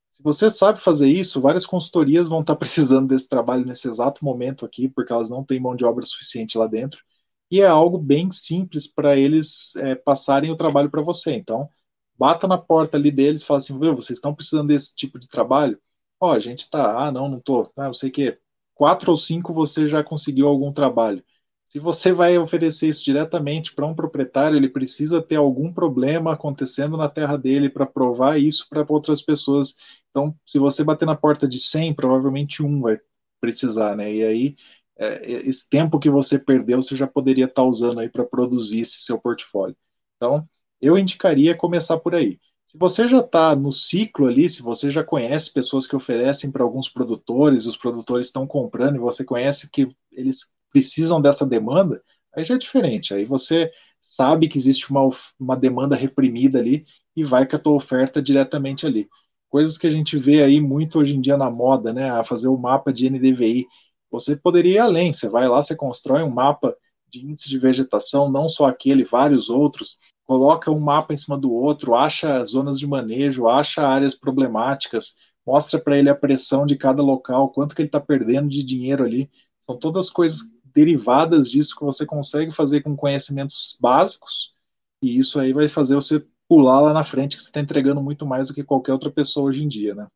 Se 0.09 0.21
você 0.23 0.49
sabe 0.49 0.79
fazer 0.79 1.09
isso, 1.09 1.41
várias 1.41 1.65
consultorias 1.65 2.27
vão 2.29 2.41
estar 2.41 2.55
precisando 2.57 3.07
desse 3.09 3.27
trabalho 3.27 3.65
nesse 3.65 3.87
exato 3.87 4.23
momento 4.23 4.65
aqui, 4.65 4.87
porque 4.87 5.11
elas 5.11 5.29
não 5.29 5.43
têm 5.43 5.59
mão 5.59 5.75
de 5.75 5.85
obra 5.85 6.05
suficiente 6.05 6.57
lá 6.57 6.67
dentro. 6.67 7.01
E 7.49 7.61
é 7.61 7.67
algo 7.67 7.97
bem 7.97 8.31
simples 8.31 8.87
para 8.87 9.17
eles 9.17 9.75
é, 9.77 9.95
passarem 9.95 10.51
o 10.51 10.55
trabalho 10.57 10.89
para 10.89 11.01
você. 11.01 11.33
Então, 11.35 11.69
bata 12.17 12.47
na 12.47 12.57
porta 12.57 12.97
ali 12.97 13.11
deles 13.11 13.41
e 13.43 13.45
fala 13.45 13.59
assim: 13.59 13.77
Viu, 13.79 13.95
vocês 13.95 14.17
estão 14.17 14.33
precisando 14.35 14.67
desse 14.69 14.95
tipo 14.95 15.19
de 15.19 15.27
trabalho? 15.27 15.79
Ó, 16.19 16.31
a 16.31 16.39
gente 16.39 16.69
tá, 16.69 17.07
ah, 17.07 17.11
não, 17.11 17.27
não 17.29 17.39
tô. 17.39 17.71
Ah, 17.77 17.87
eu 17.87 17.93
sei 17.93 18.09
que 18.11 18.39
quatro 18.73 19.11
ou 19.11 19.17
cinco 19.17 19.53
você 19.53 19.87
já 19.87 20.03
conseguiu 20.03 20.47
algum 20.47 20.71
trabalho. 20.71 21.23
Se 21.65 21.79
você 21.79 22.13
vai 22.13 22.37
oferecer 22.37 22.87
isso 22.87 23.03
diretamente 23.03 23.73
para 23.73 23.85
um 23.85 23.95
proprietário, 23.95 24.57
ele 24.57 24.69
precisa 24.69 25.21
ter 25.21 25.37
algum 25.37 25.73
problema 25.73 26.33
acontecendo 26.33 26.95
na 26.97 27.09
terra 27.09 27.37
dele 27.37 27.69
para 27.69 27.85
provar 27.85 28.39
isso 28.39 28.67
para 28.69 28.85
outras 28.87 29.21
pessoas. 29.21 29.75
Então, 30.09 30.35
se 30.45 30.59
você 30.59 30.83
bater 30.83 31.05
na 31.05 31.15
porta 31.15 31.47
de 31.47 31.57
100, 31.59 31.95
provavelmente 31.95 32.61
um 32.61 32.81
vai 32.81 32.99
precisar, 33.39 33.95
né? 33.95 34.13
E 34.13 34.23
aí, 34.23 34.55
é, 34.97 35.31
esse 35.31 35.67
tempo 35.67 35.99
que 35.99 36.09
você 36.09 36.37
perdeu, 36.37 36.81
você 36.81 36.95
já 36.95 37.07
poderia 37.07 37.45
estar 37.45 37.63
tá 37.63 37.67
usando 37.67 37.99
aí 37.99 38.09
para 38.09 38.23
produzir 38.23 38.81
esse 38.81 38.99
seu 38.99 39.19
portfólio. 39.19 39.75
Então, 40.17 40.47
eu 40.79 40.97
indicaria 40.97 41.55
começar 41.55 41.97
por 41.97 42.13
aí. 42.13 42.39
Se 42.65 42.77
você 42.77 43.07
já 43.07 43.19
está 43.19 43.55
no 43.55 43.71
ciclo 43.71 44.27
ali, 44.27 44.49
se 44.49 44.61
você 44.61 44.89
já 44.89 45.03
conhece 45.03 45.51
pessoas 45.51 45.85
que 45.87 45.95
oferecem 45.95 46.51
para 46.51 46.63
alguns 46.63 46.89
produtores, 46.89 47.65
os 47.65 47.77
produtores 47.77 48.27
estão 48.27 48.47
comprando 48.47 48.95
e 48.95 48.99
você 48.99 49.23
conhece 49.23 49.69
que 49.69 49.87
eles 50.11 50.51
precisam 50.73 51.21
dessa 51.21 51.45
demanda, 51.45 52.03
aí 52.35 52.43
já 52.43 52.55
é 52.55 52.57
diferente. 52.57 53.13
Aí 53.13 53.23
você 53.23 53.71
sabe 54.01 54.49
que 54.49 54.57
existe 54.57 54.91
uma, 54.91 55.07
uma 55.39 55.55
demanda 55.55 55.95
reprimida 55.95 56.59
ali 56.59 56.85
e 57.15 57.23
vai 57.23 57.47
com 57.47 57.55
a 57.55 57.59
tua 57.59 57.73
oferta 57.73 58.21
diretamente 58.21 58.85
ali. 58.85 59.07
Coisas 59.49 59.77
que 59.77 59.87
a 59.87 59.91
gente 59.91 60.17
vê 60.17 60.43
aí 60.43 60.59
muito 60.59 60.99
hoje 60.99 61.15
em 61.15 61.21
dia 61.21 61.37
na 61.37 61.49
moda, 61.49 61.93
né? 61.93 62.09
A 62.09 62.23
fazer 62.23 62.47
o 62.47 62.57
mapa 62.57 62.91
de 62.91 63.09
NDVI. 63.09 63.67
Você 64.11 64.35
poderia 64.35 64.73
ir 64.73 64.79
além, 64.79 65.13
você 65.13 65.29
vai 65.29 65.47
lá, 65.47 65.61
você 65.61 65.75
constrói 65.75 66.23
um 66.23 66.29
mapa 66.29 66.75
de 67.07 67.23
índice 67.23 67.47
de 67.47 67.59
vegetação, 67.59 68.31
não 68.31 68.49
só 68.49 68.65
aquele, 68.65 69.03
vários 69.03 69.49
outros, 69.49 69.97
coloca 70.25 70.71
um 70.71 70.79
mapa 70.79 71.13
em 71.13 71.17
cima 71.17 71.37
do 71.37 71.51
outro, 71.51 71.93
acha 71.93 72.43
zonas 72.43 72.79
de 72.79 72.87
manejo, 72.87 73.47
acha 73.47 73.87
áreas 73.87 74.15
problemáticas, 74.15 75.15
mostra 75.45 75.79
para 75.79 75.97
ele 75.97 76.09
a 76.09 76.15
pressão 76.15 76.65
de 76.65 76.75
cada 76.75 77.03
local, 77.03 77.49
quanto 77.49 77.75
que 77.75 77.81
ele 77.81 77.87
está 77.87 77.99
perdendo 77.99 78.49
de 78.49 78.63
dinheiro 78.63 79.03
ali. 79.03 79.29
São 79.61 79.77
todas 79.77 80.09
coisas 80.09 80.39
derivadas 80.73 81.49
disso 81.51 81.75
que 81.75 81.83
você 81.83 82.05
consegue 82.05 82.51
fazer 82.51 82.81
com 82.81 82.95
conhecimentos 82.95 83.77
básicos, 83.79 84.53
e 85.01 85.19
isso 85.19 85.39
aí 85.39 85.53
vai 85.53 85.67
fazer 85.67 85.95
você 85.95 86.25
pular 86.47 86.81
lá 86.81 86.93
na 86.93 87.03
frente, 87.03 87.35
que 87.35 87.41
você 87.43 87.49
está 87.49 87.59
entregando 87.59 88.01
muito 88.01 88.25
mais 88.25 88.47
do 88.47 88.53
que 88.53 88.63
qualquer 88.63 88.93
outra 88.93 89.11
pessoa 89.11 89.47
hoje 89.47 89.63
em 89.63 89.67
dia, 89.67 89.95
né? 89.95 90.07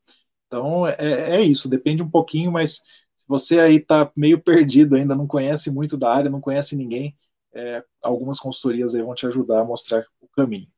Então, 0.46 0.86
é, 0.86 1.36
é 1.36 1.42
isso, 1.42 1.68
depende 1.68 2.02
um 2.02 2.10
pouquinho, 2.10 2.50
mas 2.50 2.76
se 3.16 3.26
você 3.26 3.60
aí 3.60 3.76
está 3.76 4.10
meio 4.16 4.40
perdido 4.40 4.96
ainda, 4.96 5.14
não 5.14 5.26
conhece 5.26 5.70
muito 5.70 5.96
da 5.96 6.12
área, 6.12 6.30
não 6.30 6.40
conhece 6.40 6.74
ninguém, 6.74 7.16
é, 7.52 7.84
algumas 8.02 8.38
consultorias 8.38 8.94
aí 8.94 9.02
vão 9.02 9.14
te 9.14 9.26
ajudar 9.26 9.60
a 9.60 9.64
mostrar 9.64 10.04
o 10.20 10.28
caminho. 10.28 10.68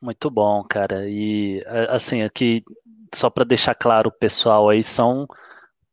Muito 0.00 0.30
bom, 0.30 0.62
cara. 0.62 1.08
E 1.08 1.64
assim, 1.88 2.22
aqui 2.22 2.62
só 3.14 3.30
para 3.30 3.44
deixar 3.44 3.74
claro 3.74 4.10
o 4.10 4.12
pessoal 4.12 4.68
aí 4.68 4.82
são 4.82 5.26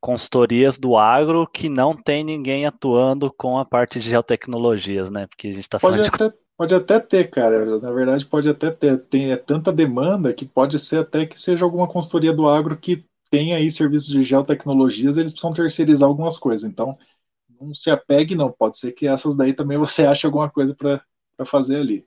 consultorias 0.01 0.77
do 0.77 0.97
agro 0.97 1.47
que 1.47 1.69
não 1.69 1.95
tem 1.95 2.23
ninguém 2.23 2.65
atuando 2.65 3.31
com 3.31 3.57
a 3.59 3.63
parte 3.63 3.99
de 3.99 4.09
geotecnologias, 4.09 5.09
né? 5.09 5.27
Porque 5.27 5.47
a 5.47 5.53
gente 5.53 5.63
está 5.63 5.77
falando 5.77 5.99
pode 5.99 6.09
de... 6.09 6.23
até, 6.23 6.37
pode 6.57 6.75
até 6.75 6.99
ter, 6.99 7.29
cara. 7.29 7.79
Na 7.79 7.93
verdade, 7.93 8.25
pode 8.25 8.49
até 8.49 8.71
ter. 8.71 8.97
Tem 8.97 9.31
é 9.31 9.37
tanta 9.37 9.71
demanda 9.71 10.33
que 10.33 10.45
pode 10.45 10.79
ser 10.79 10.97
até 10.97 11.25
que 11.25 11.39
seja 11.39 11.63
alguma 11.63 11.87
consultoria 11.87 12.33
do 12.33 12.49
agro 12.49 12.75
que 12.75 13.05
tem 13.29 13.53
aí 13.53 13.71
serviços 13.71 14.09
de 14.09 14.23
geotecnologias, 14.23 15.15
eles 15.15 15.31
precisam 15.31 15.53
terceirizar 15.53 16.09
algumas 16.09 16.37
coisas. 16.37 16.69
Então, 16.69 16.97
não 17.61 17.73
se 17.73 17.89
apegue, 17.89 18.35
não. 18.35 18.51
Pode 18.51 18.77
ser 18.77 18.91
que 18.91 19.07
essas 19.07 19.35
daí 19.35 19.53
também 19.53 19.77
você 19.77 20.05
ache 20.05 20.25
alguma 20.25 20.49
coisa 20.49 20.75
para 20.75 21.01
fazer 21.45 21.77
ali. 21.77 22.05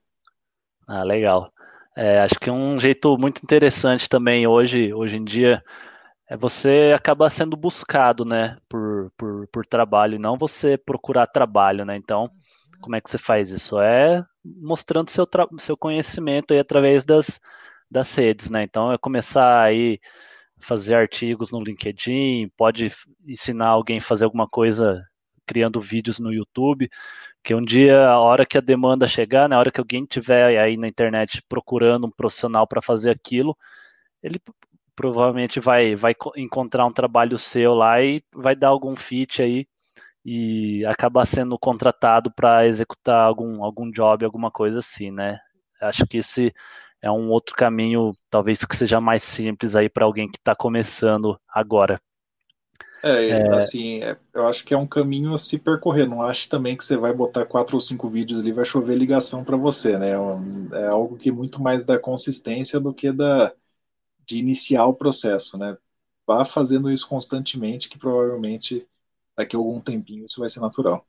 Ah, 0.87 1.03
legal. 1.03 1.51
É, 1.97 2.21
acho 2.21 2.39
que 2.39 2.51
um 2.51 2.79
jeito 2.79 3.17
muito 3.17 3.41
interessante 3.43 4.09
também 4.09 4.47
hoje, 4.47 4.93
hoje 4.93 5.17
em 5.17 5.25
dia, 5.25 5.63
é 5.63 5.94
você 6.37 6.93
acabar 6.95 7.31
sendo 7.31 7.57
buscado, 7.57 8.25
né, 8.25 8.57
por, 8.69 9.11
por, 9.17 9.47
por 9.49 9.67
trabalho, 9.67 10.17
e 10.17 10.19
não 10.19 10.37
você 10.37 10.77
procurar 10.77 11.27
trabalho, 11.27 11.85
né? 11.85 11.97
Então, 11.97 12.31
como 12.81 12.97
é 12.97 13.01
que 13.01 13.11
você 13.11 13.19
faz 13.19 13.51
isso? 13.51 13.79
É 13.81 14.25
mostrando 14.45 15.11
seu, 15.11 15.27
seu 15.59 15.77
conhecimento 15.77 16.53
aí 16.53 16.61
através 16.61 17.05
das, 17.05 17.41
das 17.91 18.15
redes, 18.15 18.51
né? 18.51 18.63
Então, 18.63 18.93
é 18.93 18.99
começar 18.99 19.63
aí 19.63 19.99
fazer 20.59 20.95
artigos 20.95 21.53
no 21.53 21.63
LinkedIn, 21.63 22.51
pode 22.57 22.91
ensinar 23.27 23.69
alguém 23.69 23.99
a 23.99 24.01
fazer 24.01 24.25
alguma 24.25 24.49
coisa 24.49 25.05
criando 25.47 25.81
vídeos 25.81 26.19
no 26.19 26.33
YouTube, 26.33 26.89
que 27.43 27.55
um 27.55 27.63
dia, 27.63 28.09
a 28.09 28.19
hora 28.19 28.47
que 28.47 28.57
a 28.57 28.61
demanda 28.63 29.07
chegar, 29.07 29.43
na 29.43 29.57
né, 29.57 29.59
hora 29.59 29.71
que 29.71 29.81
alguém 29.81 30.05
tiver 30.07 30.59
aí 30.59 30.77
na 30.77 30.89
internet 30.89 31.43
procurando 31.49 32.07
um 32.07 32.11
profissional 32.11 32.67
para 32.67 32.81
fazer 32.81 33.11
aquilo, 33.11 33.57
ele 34.23 34.41
provavelmente 34.95 35.61
vai, 35.61 35.95
vai 35.95 36.15
encontrar 36.37 36.87
um 36.87 36.93
trabalho 36.93 37.39
seu 37.39 37.75
lá 37.75 38.03
e 38.03 38.23
vai 38.33 38.55
dar 38.55 38.69
algum 38.69 38.95
fit 38.97 39.43
aí 39.43 39.67
e 40.25 40.85
acabar 40.87 41.27
sendo 41.27 41.59
contratado 41.59 42.33
para 42.33 42.67
executar 42.67 43.27
algum, 43.27 43.63
algum 43.63 43.91
job, 43.91 44.25
alguma 44.25 44.51
coisa 44.51 44.79
assim, 44.79 45.11
né? 45.11 45.39
Acho 45.81 46.07
que 46.07 46.19
esse 46.19 46.55
é 47.03 47.11
um 47.11 47.29
outro 47.29 47.55
caminho, 47.55 48.13
talvez 48.31 48.65
que 48.65 48.75
seja 48.75 49.01
mais 49.01 49.23
simples 49.23 49.77
aí 49.77 49.91
para 49.91 50.07
alguém 50.07 50.31
que 50.31 50.39
está 50.39 50.55
começando 50.57 51.39
agora. 51.47 52.01
É, 53.03 53.29
é, 53.29 53.49
assim, 53.55 54.03
é, 54.03 54.17
eu 54.33 54.47
acho 54.47 54.65
que 54.65 54.73
é 54.73 54.79
um 54.79 54.87
caminho 54.87 55.35
a 55.35 55.39
se 55.39 55.59
percorrer. 55.59 56.09
Não 56.09 56.23
acho 56.23 56.49
também 56.49 56.75
que 56.75 56.83
você 56.83 56.97
vai 56.97 57.13
botar 57.13 57.45
quatro 57.45 57.75
ou 57.77 57.81
cinco 57.81 58.09
vídeos 58.09 58.41
ali 58.41 58.51
vai 58.51 58.65
chover 58.65 58.97
ligação 58.97 59.45
para 59.45 59.59
você, 59.59 59.99
né? 59.99 60.13
É, 60.13 60.85
é 60.85 60.87
algo 60.87 61.19
que 61.19 61.31
muito 61.31 61.61
mais 61.61 61.85
da 61.85 61.99
consistência 61.99 62.81
do 62.81 62.95
que 62.95 63.13
da 63.13 63.53
de 64.27 64.39
iniciar 64.39 64.87
o 64.87 64.95
processo, 64.95 65.59
né? 65.59 65.77
Vá 66.27 66.45
fazendo 66.45 66.91
isso 66.91 67.09
constantemente, 67.09 67.89
que 67.89 67.99
provavelmente 67.99 68.87
daqui 69.37 69.57
a 69.57 69.59
algum 69.59 69.81
tempinho 69.81 70.27
isso 70.27 70.41
vai 70.41 70.49
ser 70.49 70.61
natural. 70.61 71.07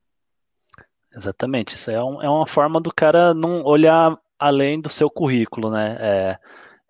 Exatamente, 1.15 1.75
isso 1.75 1.89
é, 1.89 2.03
um, 2.03 2.21
é 2.21 2.29
uma 2.29 2.45
forma 2.45 2.81
do 2.81 2.93
cara 2.93 3.33
não 3.33 3.63
olhar 3.63 4.19
além 4.37 4.81
do 4.81 4.89
seu 4.89 5.09
currículo, 5.09 5.71
né? 5.71 5.97
É, 5.99 6.39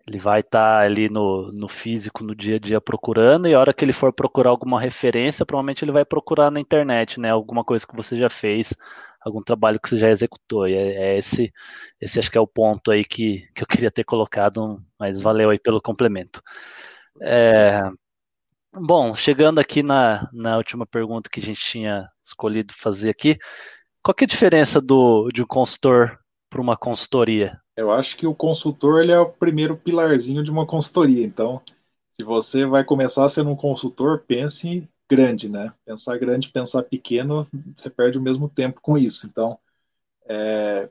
ele 0.06 0.18
vai 0.18 0.40
estar 0.40 0.78
tá 0.80 0.84
ali 0.84 1.08
no, 1.08 1.52
no 1.52 1.68
físico, 1.68 2.24
no 2.24 2.34
dia 2.34 2.56
a 2.56 2.58
dia 2.58 2.80
procurando, 2.80 3.46
e 3.46 3.54
a 3.54 3.60
hora 3.60 3.72
que 3.72 3.84
ele 3.84 3.92
for 3.92 4.12
procurar 4.12 4.50
alguma 4.50 4.80
referência, 4.80 5.46
provavelmente 5.46 5.84
ele 5.84 5.92
vai 5.92 6.04
procurar 6.04 6.50
na 6.50 6.60
internet, 6.60 7.20
né? 7.20 7.30
Alguma 7.30 7.64
coisa 7.64 7.86
que 7.86 7.96
você 7.96 8.16
já 8.16 8.30
fez, 8.30 8.74
algum 9.26 9.42
trabalho 9.42 9.80
que 9.80 9.88
você 9.88 9.98
já 9.98 10.08
executou. 10.08 10.68
E 10.68 10.74
é, 10.74 11.14
é 11.14 11.18
esse, 11.18 11.52
esse 12.00 12.18
acho 12.18 12.30
que 12.30 12.38
é 12.38 12.40
o 12.40 12.46
ponto 12.46 12.90
aí 12.90 13.04
que, 13.04 13.46
que 13.54 13.62
eu 13.62 13.66
queria 13.66 13.90
ter 13.90 14.04
colocado, 14.04 14.80
mas 14.98 15.20
valeu 15.20 15.50
aí 15.50 15.58
pelo 15.58 15.82
complemento. 15.82 16.40
É, 17.20 17.82
bom, 18.72 19.14
chegando 19.14 19.58
aqui 19.58 19.82
na, 19.82 20.28
na 20.32 20.56
última 20.56 20.86
pergunta 20.86 21.28
que 21.28 21.40
a 21.40 21.42
gente 21.42 21.60
tinha 21.60 22.08
escolhido 22.24 22.72
fazer 22.72 23.10
aqui, 23.10 23.36
qual 24.02 24.14
que 24.14 24.24
é 24.24 24.26
a 24.26 24.28
diferença 24.28 24.80
do, 24.80 25.28
de 25.30 25.42
um 25.42 25.46
consultor 25.46 26.18
para 26.48 26.60
uma 26.60 26.76
consultoria? 26.76 27.60
Eu 27.76 27.90
acho 27.90 28.16
que 28.16 28.26
o 28.26 28.34
consultor 28.34 29.02
ele 29.02 29.10
é 29.10 29.18
o 29.18 29.28
primeiro 29.28 29.76
pilarzinho 29.76 30.44
de 30.44 30.50
uma 30.50 30.64
consultoria. 30.64 31.24
Então, 31.24 31.60
se 32.08 32.22
você 32.22 32.64
vai 32.64 32.84
começar 32.84 33.28
sendo 33.28 33.50
um 33.50 33.56
consultor, 33.56 34.24
pense 34.26 34.88
grande, 35.08 35.48
né? 35.48 35.72
Pensar 35.84 36.18
grande, 36.18 36.50
pensar 36.50 36.82
pequeno, 36.82 37.46
você 37.74 37.90
perde 37.90 38.18
o 38.18 38.22
mesmo 38.22 38.48
tempo 38.48 38.80
com 38.80 38.98
isso. 38.98 39.26
Então, 39.26 39.58
é, 40.28 40.90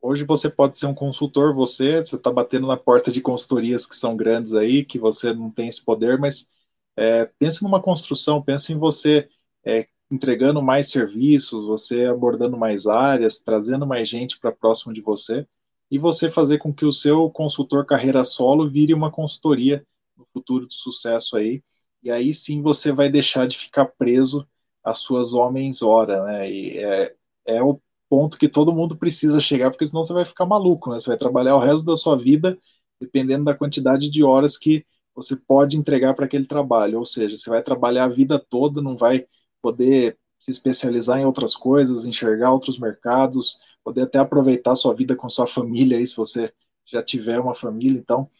hoje 0.00 0.24
você 0.24 0.50
pode 0.50 0.78
ser 0.78 0.86
um 0.86 0.94
consultor, 0.94 1.54
você 1.54 2.00
você 2.00 2.16
está 2.16 2.32
batendo 2.32 2.66
na 2.66 2.76
porta 2.76 3.10
de 3.10 3.20
consultorias 3.20 3.86
que 3.86 3.96
são 3.96 4.16
grandes 4.16 4.54
aí, 4.54 4.84
que 4.84 4.98
você 4.98 5.32
não 5.34 5.50
tem 5.50 5.68
esse 5.68 5.84
poder, 5.84 6.18
mas 6.18 6.48
é, 6.96 7.26
pense 7.38 7.62
numa 7.62 7.82
construção, 7.82 8.42
pense 8.42 8.72
em 8.72 8.78
você 8.78 9.28
é, 9.64 9.88
entregando 10.10 10.62
mais 10.62 10.90
serviços, 10.90 11.66
você 11.66 12.06
abordando 12.06 12.56
mais 12.56 12.86
áreas, 12.86 13.40
trazendo 13.40 13.86
mais 13.86 14.08
gente 14.08 14.38
para 14.38 14.52
próximo 14.52 14.92
de 14.92 15.00
você 15.00 15.46
e 15.90 15.98
você 15.98 16.30
fazer 16.30 16.58
com 16.58 16.72
que 16.72 16.84
o 16.84 16.92
seu 16.92 17.30
consultor 17.30 17.86
carreira 17.86 18.24
solo 18.24 18.68
vire 18.70 18.94
uma 18.94 19.10
consultoria 19.10 19.86
no 20.16 20.26
futuro 20.32 20.66
de 20.66 20.74
sucesso 20.74 21.36
aí. 21.36 21.62
E 22.02 22.10
aí 22.10 22.32
sim 22.34 22.62
você 22.62 22.92
vai 22.92 23.10
deixar 23.10 23.46
de 23.46 23.58
ficar 23.58 23.86
preso 23.86 24.46
às 24.84 24.98
suas 24.98 25.34
homens 25.34 25.82
hora, 25.82 26.24
né? 26.24 26.50
E 26.50 26.78
é, 26.78 27.14
é 27.46 27.62
o 27.62 27.80
ponto 28.08 28.38
que 28.38 28.48
todo 28.48 28.72
mundo 28.74 28.96
precisa 28.96 29.40
chegar, 29.40 29.70
porque 29.70 29.86
senão 29.86 30.04
você 30.04 30.12
vai 30.12 30.24
ficar 30.24 30.46
maluco, 30.46 30.90
né? 30.90 31.00
Você 31.00 31.08
vai 31.10 31.18
trabalhar 31.18 31.56
o 31.56 31.60
resto 31.60 31.84
da 31.84 31.96
sua 31.96 32.16
vida 32.16 32.58
dependendo 33.00 33.44
da 33.44 33.54
quantidade 33.54 34.10
de 34.10 34.22
horas 34.24 34.56
que 34.58 34.84
você 35.14 35.36
pode 35.36 35.76
entregar 35.76 36.14
para 36.14 36.24
aquele 36.26 36.46
trabalho. 36.46 36.98
Ou 36.98 37.06
seja, 37.06 37.36
você 37.36 37.50
vai 37.50 37.62
trabalhar 37.62 38.04
a 38.04 38.08
vida 38.08 38.38
toda, 38.38 38.80
não 38.82 38.96
vai 38.96 39.26
poder 39.62 40.18
se 40.38 40.50
especializar 40.50 41.18
em 41.18 41.24
outras 41.24 41.54
coisas, 41.54 42.06
enxergar 42.06 42.52
outros 42.52 42.78
mercados, 42.78 43.58
poder 43.84 44.02
até 44.02 44.18
aproveitar 44.18 44.74
sua 44.76 44.94
vida 44.94 45.16
com 45.16 45.28
sua 45.28 45.46
família 45.46 45.98
aí, 45.98 46.06
se 46.06 46.16
você 46.16 46.52
já 46.86 47.02
tiver 47.02 47.40
uma 47.40 47.54
família. 47.54 47.98
Então, 47.98 48.30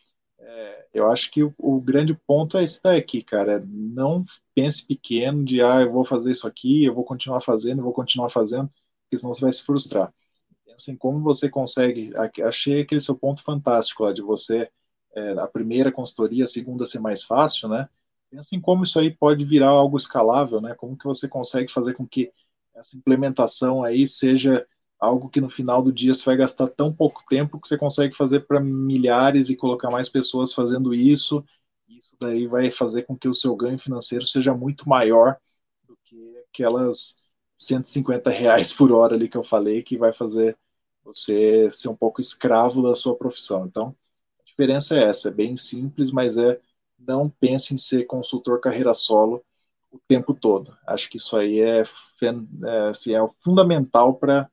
é, 0.40 0.86
eu 0.94 1.10
acho 1.10 1.30
que 1.30 1.42
o, 1.42 1.54
o, 1.58 1.80
grande 1.80 2.14
ponto 2.14 2.56
é 2.56 2.64
esse 2.64 2.82
daqui, 2.82 3.22
cara. 3.22 3.62
Não 3.66 4.24
pense 4.54 4.86
pequeno 4.86 5.44
de, 5.44 5.60
ah, 5.62 5.80
eu 5.82 5.92
vou 5.92 6.04
fazer 6.04 6.32
isso 6.32 6.46
aqui, 6.46 6.84
eu 6.84 6.94
vou 6.94 7.04
continuar 7.04 7.40
fazendo, 7.40 7.78
eu 7.78 7.84
vou 7.84 7.92
continuar 7.92 8.30
fazendo, 8.30 8.68
porque 9.02 9.18
senão 9.18 9.34
você 9.34 9.40
vai 9.40 9.52
se 9.52 9.62
frustrar. 9.62 10.12
Pensa 10.64 10.92
em 10.92 10.96
como 10.96 11.20
você 11.20 11.48
consegue. 11.48 12.12
Achei 12.44 12.82
aquele 12.82 13.00
seu 13.00 13.16
ponto 13.18 13.42
fantástico 13.42 14.04
lá 14.04 14.12
de 14.12 14.22
você, 14.22 14.70
é, 15.14 15.32
a 15.32 15.48
primeira 15.48 15.90
consultoria, 15.90 16.44
a 16.44 16.48
segunda 16.48 16.86
ser 16.86 17.00
mais 17.00 17.24
fácil, 17.24 17.68
né? 17.68 17.88
Pensa 18.30 18.54
em 18.54 18.60
como 18.60 18.84
isso 18.84 18.98
aí 18.98 19.10
pode 19.10 19.44
virar 19.44 19.68
algo 19.68 19.96
escalável, 19.96 20.60
né? 20.60 20.74
Como 20.74 20.96
que 20.96 21.04
você 21.04 21.28
consegue 21.28 21.72
fazer 21.72 21.94
com 21.94 22.06
que 22.06 22.32
essa 22.74 22.96
implementação 22.96 23.82
aí 23.82 24.06
seja 24.06 24.66
algo 24.98 25.28
que 25.28 25.40
no 25.40 25.50
final 25.50 25.82
do 25.82 25.92
dia 25.92 26.14
você 26.14 26.24
vai 26.24 26.36
gastar 26.36 26.68
tão 26.68 26.92
pouco 26.92 27.24
tempo 27.28 27.60
que 27.60 27.68
você 27.68 27.78
consegue 27.78 28.14
fazer 28.16 28.40
para 28.40 28.60
milhares 28.60 29.48
e 29.50 29.56
colocar 29.56 29.90
mais 29.90 30.08
pessoas 30.08 30.52
fazendo 30.52 30.94
isso. 30.94 31.44
Isso 31.88 32.16
daí 32.20 32.46
vai 32.46 32.70
fazer 32.70 33.04
com 33.04 33.16
que 33.16 33.28
o 33.28 33.34
seu 33.34 33.54
ganho 33.56 33.78
financeiro 33.78 34.26
seja 34.26 34.54
muito 34.54 34.88
maior 34.88 35.36
do 35.86 35.96
que 36.04 36.36
aquelas 36.50 37.16
150 37.56 38.30
reais 38.30 38.72
por 38.72 38.92
hora 38.92 39.14
ali 39.14 39.28
que 39.28 39.36
eu 39.36 39.44
falei, 39.44 39.82
que 39.82 39.96
vai 39.96 40.12
fazer 40.12 40.56
você 41.04 41.70
ser 41.70 41.88
um 41.88 41.96
pouco 41.96 42.20
escravo 42.20 42.82
da 42.82 42.94
sua 42.94 43.16
profissão. 43.16 43.66
Então, 43.66 43.96
a 44.40 44.44
diferença 44.44 44.96
é 44.96 45.04
essa, 45.04 45.28
é 45.28 45.32
bem 45.32 45.56
simples, 45.56 46.10
mas 46.10 46.36
é 46.36 46.60
não 46.98 47.30
pense 47.30 47.74
em 47.74 47.78
ser 47.78 48.04
consultor 48.04 48.60
carreira 48.60 48.92
solo 48.92 49.44
o 49.90 49.98
tempo 50.06 50.34
todo. 50.34 50.76
Acho 50.86 51.08
que 51.08 51.16
isso 51.16 51.36
aí 51.36 51.60
é, 51.60 51.82
é, 51.82 52.78
assim, 52.90 53.14
é 53.14 53.20
fundamental 53.38 54.14
para 54.14 54.50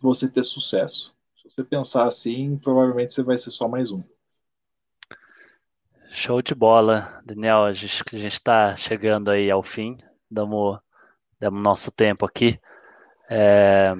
você 0.00 0.28
ter 0.28 0.42
sucesso. 0.42 1.14
Se 1.36 1.50
você 1.50 1.64
pensar 1.64 2.06
assim, 2.06 2.56
provavelmente 2.58 3.12
você 3.12 3.22
vai 3.22 3.38
ser 3.38 3.50
só 3.50 3.66
mais 3.66 3.90
um. 3.90 4.02
Show 6.10 6.42
de 6.42 6.54
bola, 6.54 7.20
Daniel. 7.24 7.64
A 7.64 7.72
gente 7.72 8.26
está 8.26 8.74
chegando 8.76 9.30
aí 9.30 9.50
ao 9.50 9.62
fim, 9.62 9.96
damos, 10.30 10.78
damos 11.38 11.62
nosso 11.62 11.90
tempo 11.90 12.26
aqui. 12.26 12.60
É, 13.28 13.94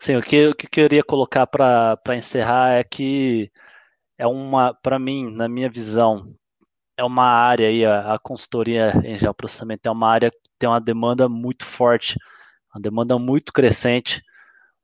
assim, 0.00 0.16
o 0.16 0.20
que, 0.20 0.48
o 0.48 0.54
que 0.54 0.66
eu 0.66 0.70
queria 0.70 1.04
colocar 1.04 1.46
para 1.46 2.16
encerrar 2.16 2.72
é 2.72 2.84
que 2.84 3.50
é 4.18 4.26
uma, 4.26 4.74
para 4.74 4.98
mim, 4.98 5.30
na 5.30 5.48
minha 5.48 5.70
visão, 5.70 6.24
é 6.96 7.04
uma 7.04 7.24
área 7.24 7.68
aí, 7.68 7.86
a, 7.86 8.14
a 8.14 8.18
consultoria 8.18 8.92
em 9.04 9.16
geoprocessamento 9.16 9.88
é 9.88 9.90
uma 9.90 10.10
área 10.10 10.30
que 10.30 10.38
tem 10.58 10.68
uma 10.68 10.80
demanda 10.80 11.28
muito 11.28 11.64
forte, 11.64 12.18
uma 12.74 12.82
demanda 12.82 13.18
muito 13.18 13.52
crescente. 13.52 14.22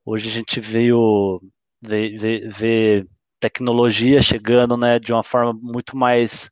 Hoje 0.09 0.29
a 0.29 0.31
gente 0.31 0.61
veio 0.61 1.41
ver, 1.81 3.05
tecnologia 3.41 4.21
chegando 4.21 4.77
né, 4.77 4.97
de 4.99 5.11
uma 5.11 5.21
forma 5.21 5.51
muito 5.51 5.97
mais 5.97 6.49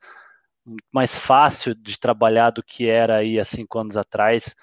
mais 0.92 1.18
fácil 1.18 1.74
de 1.74 1.98
trabalhar 1.98 2.50
do 2.50 2.62
que 2.62 2.86
era 2.86 3.16
aí 3.16 3.40
há 3.40 3.46
cinco 3.46 3.80
anos 3.80 3.96
atrás. 3.96 4.54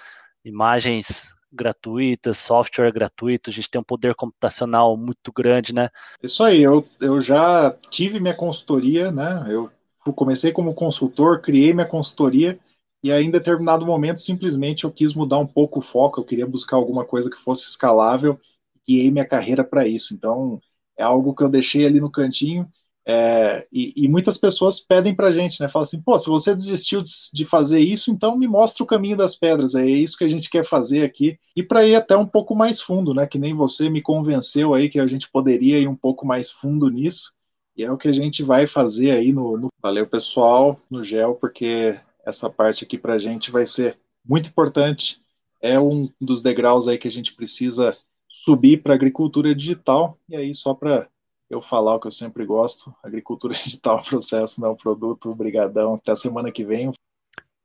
Imagens 0.45 1.35
gratuitas, 1.51 2.37
software 2.37 2.93
gratuito, 2.93 3.49
a 3.49 3.53
gente 3.53 3.71
tem 3.71 3.81
um 3.81 3.85
poder 3.85 4.15
computacional 4.15 4.95
muito 4.95 5.33
grande, 5.33 5.73
né? 5.73 5.89
Isso 6.23 6.45
aí, 6.45 6.63
eu, 6.63 6.87
eu 7.01 7.19
já 7.19 7.75
tive 7.91 8.21
minha 8.21 8.35
consultoria, 8.37 9.11
né? 9.11 9.47
Eu 9.49 9.71
comecei 10.15 10.53
como 10.53 10.75
consultor, 10.75 11.41
criei 11.41 11.73
minha 11.73 11.89
consultoria 11.89 12.59
e 13.03 13.11
aí 13.11 13.25
em 13.25 13.31
determinado 13.31 13.87
momento 13.87 14.21
simplesmente 14.21 14.85
eu 14.85 14.91
quis 14.91 15.15
mudar 15.15 15.39
um 15.39 15.47
pouco 15.47 15.79
o 15.79 15.83
foco, 15.83 16.21
eu 16.21 16.25
queria 16.25 16.47
buscar 16.47 16.77
alguma 16.77 17.07
coisa 17.07 17.31
que 17.31 17.39
fosse 17.39 17.71
escalável 17.71 18.39
guiei 18.87 19.11
minha 19.11 19.27
carreira 19.27 19.65
para 19.65 19.87
isso. 19.87 20.15
Então 20.15 20.61
é 20.97 21.03
algo 21.03 21.35
que 21.35 21.43
eu 21.43 21.49
deixei 21.49 21.87
ali 21.87 22.01
no 22.01 22.11
cantinho 22.11 22.71
é, 23.05 23.67
e, 23.73 24.05
e, 24.05 24.09
muitas 24.09 24.39
pessoas 24.39 24.79
pedem 24.79 25.15
para 25.15 25.33
gente, 25.33 25.61
né? 25.61 25.69
Fala 25.69 25.85
assim, 25.85 26.01
pô, 26.01 26.17
se 26.19 26.29
você 26.29 26.55
desistiu 26.55 27.03
de 27.33 27.45
fazer 27.45 27.81
isso, 27.81 28.13
então 28.13 28.39
me 28.39 28.47
mostra 28.47 28.85
o 28.85 28.87
caminho 28.87 29.17
das 29.17 29.35
pedras. 29.35 29.75
É 29.75 29.85
isso 29.85 30.17
que 30.17 30.25
a 30.25 30.29
gente 30.29 30.49
quer 30.49 30.65
fazer 30.65 31.03
aqui. 31.03 31.37
E 31.57 31.63
para 31.63 31.85
ir 31.85 31.97
até 31.97 32.17
um 32.17 32.27
pouco 32.27 32.55
mais 32.55 32.81
fundo, 32.81 33.13
né? 33.13 33.27
Que 33.27 33.39
nem 33.39 33.55
você 33.55 33.91
me 33.91 34.01
convenceu 34.01 34.73
aí 34.73 34.89
que 34.89 35.01
a 35.01 35.07
gente 35.07 35.29
poderia 35.31 35.81
ir 35.81 35.89
um 35.89 35.97
pouco 35.97 36.25
mais 36.25 36.51
fundo 36.53 36.89
nisso. 36.89 37.33
E 37.77 37.83
é 37.83 37.91
o 37.91 37.99
que 37.99 38.07
a 38.07 38.13
gente 38.13 38.43
vai 38.43 38.67
fazer 38.67 39.11
aí 39.11 39.33
no, 39.33 39.57
no... 39.57 39.69
Valeu, 39.83 40.07
pessoal, 40.07 40.79
no 40.89 41.03
GEL, 41.03 41.35
porque 41.35 41.99
essa 42.25 42.49
parte 42.49 42.85
aqui 42.85 42.97
para 42.97 43.15
a 43.15 43.19
gente 43.19 43.51
vai 43.51 43.67
ser 43.67 43.99
muito 44.25 44.49
importante. 44.49 45.21
É 45.61 45.81
um 45.81 46.09
dos 46.21 46.41
degraus 46.41 46.87
aí 46.87 46.99
que 46.99 47.09
a 47.09 47.11
gente 47.11 47.35
precisa 47.35 47.97
subir 48.43 48.83
para 48.83 48.95
agricultura 48.95 49.55
digital. 49.55 50.19
E 50.29 50.37
aí, 50.37 50.55
só 50.55 50.75
para 50.75 51.09
eu 51.49 51.63
falar 51.63 51.95
o 51.95 52.01
que 52.01 52.09
eu 52.09 52.13
sempre 52.13 52.45
gosto. 52.45 52.95
Agricultura 53.03 53.55
digital 53.55 54.01
é 54.01 54.09
processo, 54.09 54.61
não 54.61 54.73
é 54.73 54.75
produto. 54.75 55.31
Obrigadão. 55.31 55.95
Até 55.95 56.15
semana 56.17 56.51
que 56.51 56.65
vem. 56.65 56.91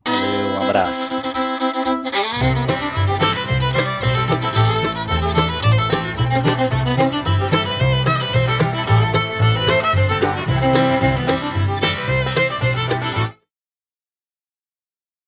Valeu, 0.05 0.47
um 0.47 0.63
abraço. 0.63 1.15